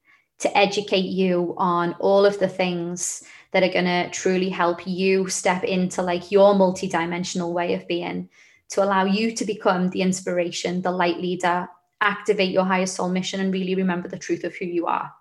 to 0.41 0.57
educate 0.57 1.07
you 1.07 1.55
on 1.59 1.95
all 2.01 2.27
of 2.27 2.39
the 2.39 2.49
things 2.49 3.23
that 3.53 3.63
are 3.63 3.73
going 3.73 3.85
to 3.85 4.11
truly 4.11 4.49
help 4.49 4.87
you 4.87 5.29
step 5.29 5.65
into 5.65 6.03
like 6.03 6.31
your 6.31 6.55
multidimensional 6.55 7.53
way 7.53 7.75
of 7.75 7.87
being 7.87 8.29
to 8.71 8.83
allow 8.83 9.05
you 9.05 9.35
to 9.37 9.45
become 9.45 9.91
the 9.91 10.03
inspiration, 10.03 10.83
the 10.83 10.91
light 10.91 11.19
leader, 11.19 11.69
activate 12.01 12.51
your 12.51 12.65
higher 12.65 12.87
soul 12.87 13.09
mission, 13.09 13.41
and 13.41 13.53
really 13.53 13.75
remember 13.75 14.09
the 14.09 14.19
truth 14.19 14.45
of 14.45 14.55
who 14.57 14.65
you 14.65 14.87
are. 14.87 15.13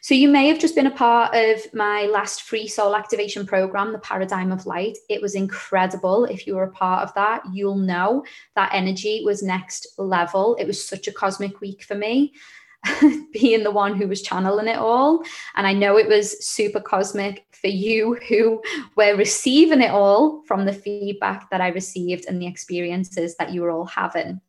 So, 0.00 0.14
you 0.14 0.28
may 0.28 0.48
have 0.48 0.58
just 0.58 0.74
been 0.74 0.86
a 0.86 0.90
part 0.90 1.34
of 1.34 1.72
my 1.72 2.06
last 2.06 2.42
free 2.42 2.68
soul 2.68 2.94
activation 2.94 3.46
program, 3.46 3.92
the 3.92 3.98
Paradigm 3.98 4.52
of 4.52 4.66
Light. 4.66 4.98
It 5.08 5.22
was 5.22 5.34
incredible. 5.34 6.24
If 6.24 6.46
you 6.46 6.56
were 6.56 6.64
a 6.64 6.70
part 6.70 7.02
of 7.02 7.14
that, 7.14 7.42
you'll 7.52 7.76
know 7.76 8.24
that 8.56 8.74
energy 8.74 9.22
was 9.24 9.42
next 9.42 9.86
level. 9.96 10.56
It 10.56 10.66
was 10.66 10.86
such 10.86 11.08
a 11.08 11.12
cosmic 11.12 11.60
week 11.60 11.84
for 11.84 11.94
me. 11.94 12.34
being 13.32 13.62
the 13.62 13.70
one 13.70 13.96
who 13.96 14.06
was 14.06 14.22
channeling 14.22 14.68
it 14.68 14.76
all. 14.76 15.22
And 15.56 15.66
I 15.66 15.72
know 15.72 15.96
it 15.96 16.08
was 16.08 16.44
super 16.44 16.80
cosmic 16.80 17.46
for 17.52 17.68
you 17.68 18.18
who 18.28 18.62
were 18.96 19.16
receiving 19.16 19.80
it 19.80 19.90
all 19.90 20.42
from 20.42 20.64
the 20.64 20.72
feedback 20.72 21.48
that 21.50 21.60
I 21.60 21.68
received 21.68 22.26
and 22.28 22.40
the 22.40 22.46
experiences 22.46 23.36
that 23.36 23.52
you 23.52 23.62
were 23.62 23.70
all 23.70 23.86
having. 23.86 24.40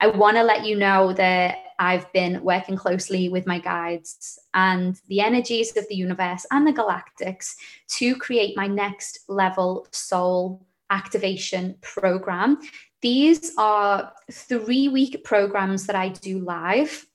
I 0.00 0.08
want 0.08 0.36
to 0.36 0.42
let 0.42 0.64
you 0.64 0.76
know 0.76 1.12
that 1.14 1.58
I've 1.78 2.10
been 2.12 2.42
working 2.42 2.76
closely 2.76 3.28
with 3.28 3.46
my 3.46 3.58
guides 3.58 4.38
and 4.54 5.00
the 5.08 5.20
energies 5.20 5.76
of 5.76 5.86
the 5.88 5.94
universe 5.94 6.46
and 6.50 6.66
the 6.66 6.72
galactics 6.72 7.54
to 7.98 8.16
create 8.16 8.56
my 8.56 8.66
next 8.66 9.20
level 9.28 9.86
soul 9.90 10.66
activation 10.90 11.76
program. 11.82 12.58
These 13.02 13.52
are 13.58 14.12
three 14.30 14.88
week 14.88 15.24
programs 15.24 15.86
that 15.86 15.96
I 15.96 16.08
do 16.08 16.38
live. 16.38 17.06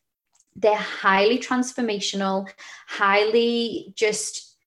They're 0.56 0.76
highly 0.76 1.40
transformational, 1.40 2.50
highly 2.88 3.94
just 3.96 4.58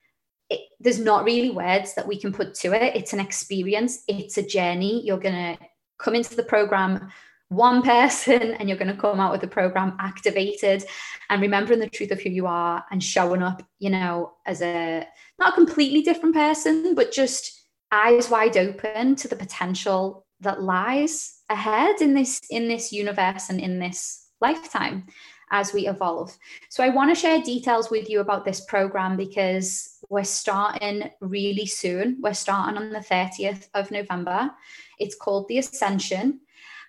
it, 0.51 0.61
there's 0.81 0.99
not 0.99 1.25
really 1.25 1.51
words 1.51 1.95
that 1.95 2.07
we 2.07 2.19
can 2.19 2.33
put 2.33 2.55
to 2.57 2.73
it. 2.73 2.97
It's 2.97 3.13
an 3.13 3.21
experience, 3.21 4.03
it's 4.09 4.37
a 4.37 4.47
journey. 4.47 5.05
You're 5.05 5.19
going 5.19 5.57
to 5.57 5.65
come 5.99 6.15
into 6.15 6.37
the 6.37 6.43
program 6.43 7.11
one 7.49 7.83
person 7.83 8.55
and 8.55 8.69
you're 8.69 8.79
going 8.79 8.95
to 8.95 9.01
come 9.01 9.21
out 9.21 9.33
with 9.33 9.41
the 9.41 9.47
program 9.47 9.97
activated 10.01 10.85
and 11.31 11.43
remembering 11.43 11.79
the 11.79 11.89
truth 11.89 12.11
of 12.11 12.21
who 12.21 12.31
you 12.31 12.47
are 12.47 12.85
and 12.91 13.03
showing 13.03 13.43
up 13.43 13.63
you 13.79 13.91
know 13.91 14.33
as 14.47 14.63
a 14.63 15.07
not 15.39 15.53
a 15.53 15.57
completely 15.57 16.03
different 16.03 16.35
person 16.35 16.95
but 16.95 17.13
just 17.13 17.67
eyes 17.93 18.29
wide 18.29 18.57
open 18.57 19.15
to 19.15 19.29
the 19.29 19.37
potential 19.37 20.27
that 20.41 20.63
lies 20.63 21.43
ahead 21.49 22.01
in 22.01 22.15
this 22.15 22.41
in 22.51 22.69
this 22.69 22.93
universe 22.93 23.51
and 23.51 23.61
in 23.61 23.79
this 23.79 24.29
lifetime 24.41 25.07
as 25.51 25.73
we 25.73 25.87
evolve. 25.87 26.37
So 26.69 26.83
i 26.83 26.89
want 26.89 27.15
to 27.15 27.21
share 27.21 27.41
details 27.41 27.91
with 27.91 28.09
you 28.11 28.21
about 28.21 28.45
this 28.45 28.63
program 28.63 29.17
because 29.17 29.99
we're 30.11 30.25
starting 30.25 31.11
really 31.21 31.67
soon. 31.67 32.19
We're 32.21 32.35
starting 32.35 32.77
on 32.77 32.91
the 32.91 32.99
30th 32.99 33.69
of 33.75 33.91
november. 33.91 34.51
It's 34.99 35.15
called 35.15 35.49
the 35.49 35.59
ascension 35.59 36.41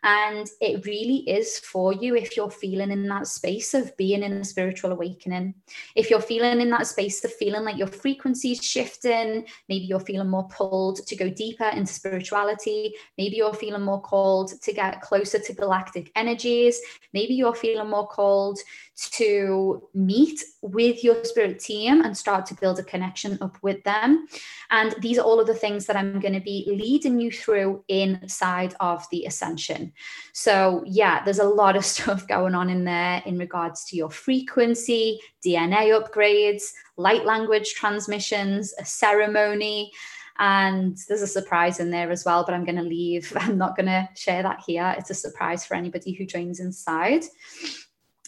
and 0.06 0.52
it 0.62 0.86
really 0.86 1.28
is 1.28 1.58
for 1.58 1.92
you 1.92 2.16
if 2.16 2.38
you're 2.38 2.52
feeling 2.52 2.92
in 2.92 3.08
that 3.08 3.26
space 3.26 3.74
of 3.74 3.98
being 3.98 4.22
in 4.22 4.34
a 4.34 4.46
spiritual 4.46 4.92
awakening. 4.92 5.56
If 5.96 6.12
you're 6.12 6.22
feeling 6.22 6.62
in 6.62 6.70
that 6.70 6.86
space 6.86 7.26
of 7.26 7.34
feeling 7.34 7.64
like 7.64 7.78
your 7.78 7.88
frequency's 7.88 8.64
shifting, 8.64 9.48
maybe 9.68 9.86
you're 9.86 10.00
feeling 10.00 10.30
more 10.30 10.48
pulled 10.48 11.06
to 11.08 11.16
go 11.16 11.28
deeper 11.28 11.66
into 11.70 11.92
spirituality, 11.92 12.94
maybe 13.18 13.38
you're 13.38 13.56
feeling 13.56 13.82
more 13.82 14.02
called 14.02 14.62
to 14.62 14.74
get 14.74 15.02
closer 15.02 15.40
to 15.40 15.54
galactic 15.54 16.12
energies, 16.16 16.80
maybe 17.12 17.34
you're 17.34 17.56
feeling 17.56 17.90
more 17.90 18.08
called 18.08 18.60
to 18.96 19.88
meet 19.94 20.42
with 20.62 21.04
your 21.04 21.24
spirit 21.26 21.60
team 21.60 22.02
and 22.02 22.18
start 22.18 22.46
to 22.46 22.56
build 22.56 22.80
a 22.80 22.84
connection 22.84 23.38
up 23.42 23.58
with 23.62 23.84
them. 23.84 24.26
And 24.72 24.96
these 25.00 25.18
are 25.18 25.24
all 25.24 25.40
of 25.40 25.48
the 25.48 25.54
things 25.54 25.86
that 25.86 25.98
I'm 25.98 26.20
going 26.20 26.34
to 26.34 26.40
be 26.40 26.66
leading 26.68 27.20
you 27.20 27.32
through 27.32 27.84
inside 27.90 28.74
of 28.80 29.06
the 29.12 29.26
ascension. 29.26 29.92
So, 30.34 30.84
yeah, 30.86 31.24
there's 31.24 31.40
a 31.40 31.44
lot 31.44 31.76
of 31.76 31.86
stuff 31.96 32.28
going 32.28 32.56
on 32.56 32.70
in 32.70 32.86
there 32.86 33.22
in 33.26 33.38
regards 33.38 33.84
to 33.86 33.98
your 33.98 34.10
frequency, 34.10 35.20
DNA 35.46 36.00
upgrades, 36.00 36.72
light 36.98 37.26
language 37.26 37.74
transmissions, 37.74 38.74
a 38.80 38.86
ceremony. 38.86 39.92
And 40.38 40.98
there's 41.08 41.22
a 41.22 41.28
surprise 41.28 41.80
in 41.80 41.92
there 41.92 42.12
as 42.12 42.26
well, 42.26 42.44
but 42.44 42.54
I'm 42.54 42.66
going 42.66 42.76
to 42.76 42.82
leave. 42.82 43.32
I'm 43.40 43.58
not 43.58 43.76
going 43.76 43.88
to 43.88 44.08
share 44.16 44.44
that 44.44 44.64
here. 44.66 44.96
It's 44.98 45.10
a 45.10 45.16
surprise 45.16 45.66
for 45.66 45.76
anybody 45.76 46.14
who 46.14 46.26
joins 46.26 46.60
inside. 46.60 47.24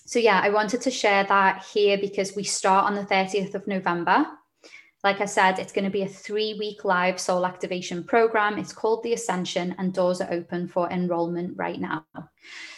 So, 0.08 0.20
yeah, 0.20 0.40
I 0.42 0.48
wanted 0.48 0.80
to 0.82 0.90
share 0.90 1.26
that 1.26 1.66
here 1.66 1.98
because 1.98 2.34
we 2.34 2.44
start 2.44 2.86
on 2.86 2.96
the 2.96 3.04
30th 3.04 3.56
of 3.56 3.68
November. 3.68 4.26
Like 5.04 5.20
I 5.20 5.26
said, 5.26 5.60
it's 5.60 5.74
going 5.74 5.84
to 5.84 5.92
be 5.92 6.04
a 6.04 6.08
three 6.08 6.56
week 6.58 6.86
live 6.86 7.20
soul 7.20 7.46
activation 7.46 8.06
program. 8.06 8.58
It's 8.58 8.72
called 8.72 9.04
The 9.04 9.12
Ascension, 9.12 9.76
and 9.78 9.94
doors 9.94 10.22
are 10.22 10.32
open 10.32 10.70
for 10.70 10.90
enrollment 10.90 11.58
right 11.58 11.78
now. 11.78 12.06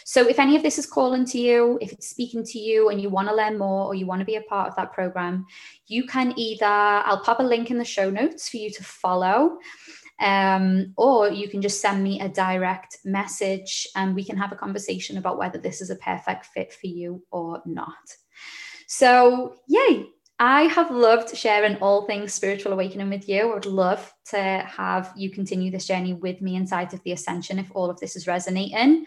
So, 0.04 0.26
if 0.26 0.40
any 0.40 0.56
of 0.56 0.64
this 0.64 0.76
is 0.76 0.86
calling 0.86 1.24
to 1.26 1.38
you, 1.38 1.78
if 1.80 1.92
it's 1.92 2.08
speaking 2.08 2.44
to 2.46 2.58
you 2.58 2.88
and 2.88 3.00
you 3.00 3.10
want 3.10 3.28
to 3.28 3.34
learn 3.34 3.56
more 3.56 3.86
or 3.86 3.94
you 3.94 4.06
want 4.06 4.18
to 4.18 4.26
be 4.26 4.34
a 4.34 4.42
part 4.42 4.68
of 4.68 4.74
that 4.74 4.92
program, 4.92 5.46
you 5.86 6.08
can 6.08 6.36
either, 6.36 6.66
I'll 6.66 7.22
pop 7.22 7.38
a 7.38 7.44
link 7.44 7.70
in 7.70 7.78
the 7.78 7.84
show 7.84 8.10
notes 8.10 8.48
for 8.48 8.56
you 8.56 8.70
to 8.70 8.82
follow. 8.82 9.58
Um, 10.20 10.92
or 10.96 11.30
you 11.30 11.48
can 11.48 11.62
just 11.62 11.80
send 11.80 12.04
me 12.04 12.20
a 12.20 12.28
direct 12.28 12.98
message 13.04 13.88
and 13.96 14.14
we 14.14 14.24
can 14.24 14.36
have 14.36 14.52
a 14.52 14.56
conversation 14.56 15.16
about 15.16 15.38
whether 15.38 15.58
this 15.58 15.80
is 15.80 15.90
a 15.90 15.96
perfect 15.96 16.46
fit 16.46 16.72
for 16.72 16.86
you 16.86 17.22
or 17.30 17.62
not. 17.64 17.94
So, 18.86 19.56
yay! 19.66 20.06
I 20.38 20.62
have 20.62 20.90
loved 20.90 21.36
sharing 21.36 21.76
all 21.76 22.06
things 22.06 22.32
spiritual 22.32 22.72
awakening 22.72 23.10
with 23.10 23.28
you. 23.28 23.50
I 23.50 23.54
would 23.54 23.66
love 23.66 24.12
to 24.30 24.38
have 24.38 25.12
you 25.14 25.30
continue 25.30 25.70
this 25.70 25.86
journey 25.86 26.14
with 26.14 26.40
me 26.40 26.56
inside 26.56 26.94
of 26.94 27.02
the 27.02 27.12
ascension 27.12 27.58
if 27.58 27.70
all 27.74 27.90
of 27.90 28.00
this 28.00 28.16
is 28.16 28.26
resonating. 28.26 29.04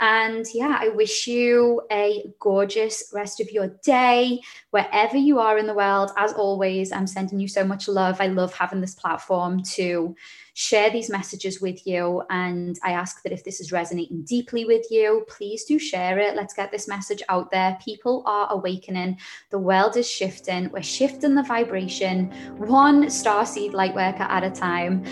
And 0.00 0.46
yeah, 0.54 0.78
I 0.80 0.88
wish 0.88 1.26
you 1.26 1.82
a 1.92 2.24
gorgeous 2.40 3.10
rest 3.12 3.38
of 3.38 3.50
your 3.52 3.68
day, 3.84 4.40
wherever 4.70 5.18
you 5.18 5.38
are 5.38 5.58
in 5.58 5.66
the 5.66 5.74
world. 5.74 6.10
As 6.16 6.32
always, 6.32 6.90
I'm 6.90 7.06
sending 7.06 7.38
you 7.38 7.48
so 7.48 7.64
much 7.64 7.86
love. 7.86 8.18
I 8.18 8.28
love 8.28 8.54
having 8.54 8.80
this 8.80 8.94
platform 8.94 9.62
to 9.74 10.16
share 10.54 10.90
these 10.90 11.10
messages 11.10 11.60
with 11.60 11.86
you. 11.86 12.22
And 12.30 12.78
I 12.82 12.92
ask 12.92 13.22
that 13.22 13.32
if 13.32 13.44
this 13.44 13.60
is 13.60 13.72
resonating 13.72 14.22
deeply 14.22 14.64
with 14.64 14.86
you, 14.90 15.24
please 15.28 15.64
do 15.64 15.78
share 15.78 16.18
it. 16.18 16.34
Let's 16.34 16.54
get 16.54 16.72
this 16.72 16.88
message 16.88 17.22
out 17.28 17.50
there. 17.50 17.78
People 17.84 18.22
are 18.26 18.48
awakening, 18.50 19.18
the 19.50 19.58
world 19.58 19.96
is 19.96 20.10
shifting. 20.10 20.70
We're 20.70 20.82
shifting 20.82 21.34
the 21.34 21.42
vibration, 21.42 22.30
one 22.56 23.10
star 23.10 23.44
seed 23.44 23.74
light 23.74 23.94
worker 23.94 24.24
at 24.24 24.44
a 24.44 24.50
time. 24.50 25.04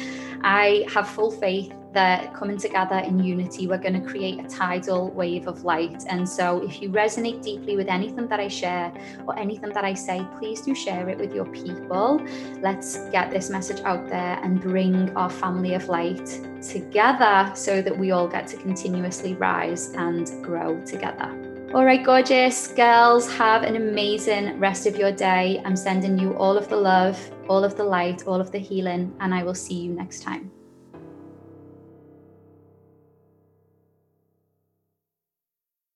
I 0.42 0.86
have 0.92 1.08
full 1.08 1.30
faith 1.30 1.72
that 1.92 2.34
coming 2.34 2.58
together 2.58 2.98
in 2.98 3.18
unity, 3.18 3.66
we're 3.66 3.78
going 3.78 4.00
to 4.00 4.06
create 4.06 4.38
a 4.38 4.48
tidal 4.48 5.10
wave 5.10 5.46
of 5.46 5.64
light. 5.64 6.04
And 6.08 6.28
so, 6.28 6.62
if 6.62 6.82
you 6.82 6.90
resonate 6.90 7.42
deeply 7.42 7.76
with 7.76 7.88
anything 7.88 8.28
that 8.28 8.40
I 8.40 8.48
share 8.48 8.92
or 9.26 9.38
anything 9.38 9.70
that 9.70 9.84
I 9.84 9.94
say, 9.94 10.26
please 10.38 10.60
do 10.60 10.74
share 10.74 11.08
it 11.08 11.18
with 11.18 11.34
your 11.34 11.46
people. 11.46 12.20
Let's 12.60 12.98
get 13.10 13.30
this 13.30 13.50
message 13.50 13.80
out 13.84 14.08
there 14.08 14.38
and 14.42 14.60
bring 14.60 15.10
our 15.16 15.30
family 15.30 15.74
of 15.74 15.88
light 15.88 16.26
together 16.62 17.52
so 17.54 17.80
that 17.82 17.96
we 17.96 18.10
all 18.10 18.28
get 18.28 18.46
to 18.48 18.56
continuously 18.56 19.34
rise 19.34 19.90
and 19.94 20.26
grow 20.44 20.80
together. 20.84 21.48
All 21.74 21.84
right, 21.84 22.02
gorgeous 22.02 22.68
girls, 22.68 23.30
have 23.34 23.62
an 23.62 23.76
amazing 23.76 24.58
rest 24.58 24.86
of 24.86 24.96
your 24.96 25.12
day. 25.12 25.60
I'm 25.66 25.76
sending 25.76 26.18
you 26.18 26.34
all 26.34 26.56
of 26.56 26.68
the 26.68 26.76
love, 26.76 27.18
all 27.46 27.62
of 27.62 27.76
the 27.76 27.84
light, 27.84 28.26
all 28.26 28.40
of 28.40 28.50
the 28.50 28.58
healing, 28.58 29.14
and 29.20 29.34
I 29.34 29.42
will 29.42 29.54
see 29.54 29.74
you 29.74 29.92
next 29.92 30.22
time. 30.22 30.50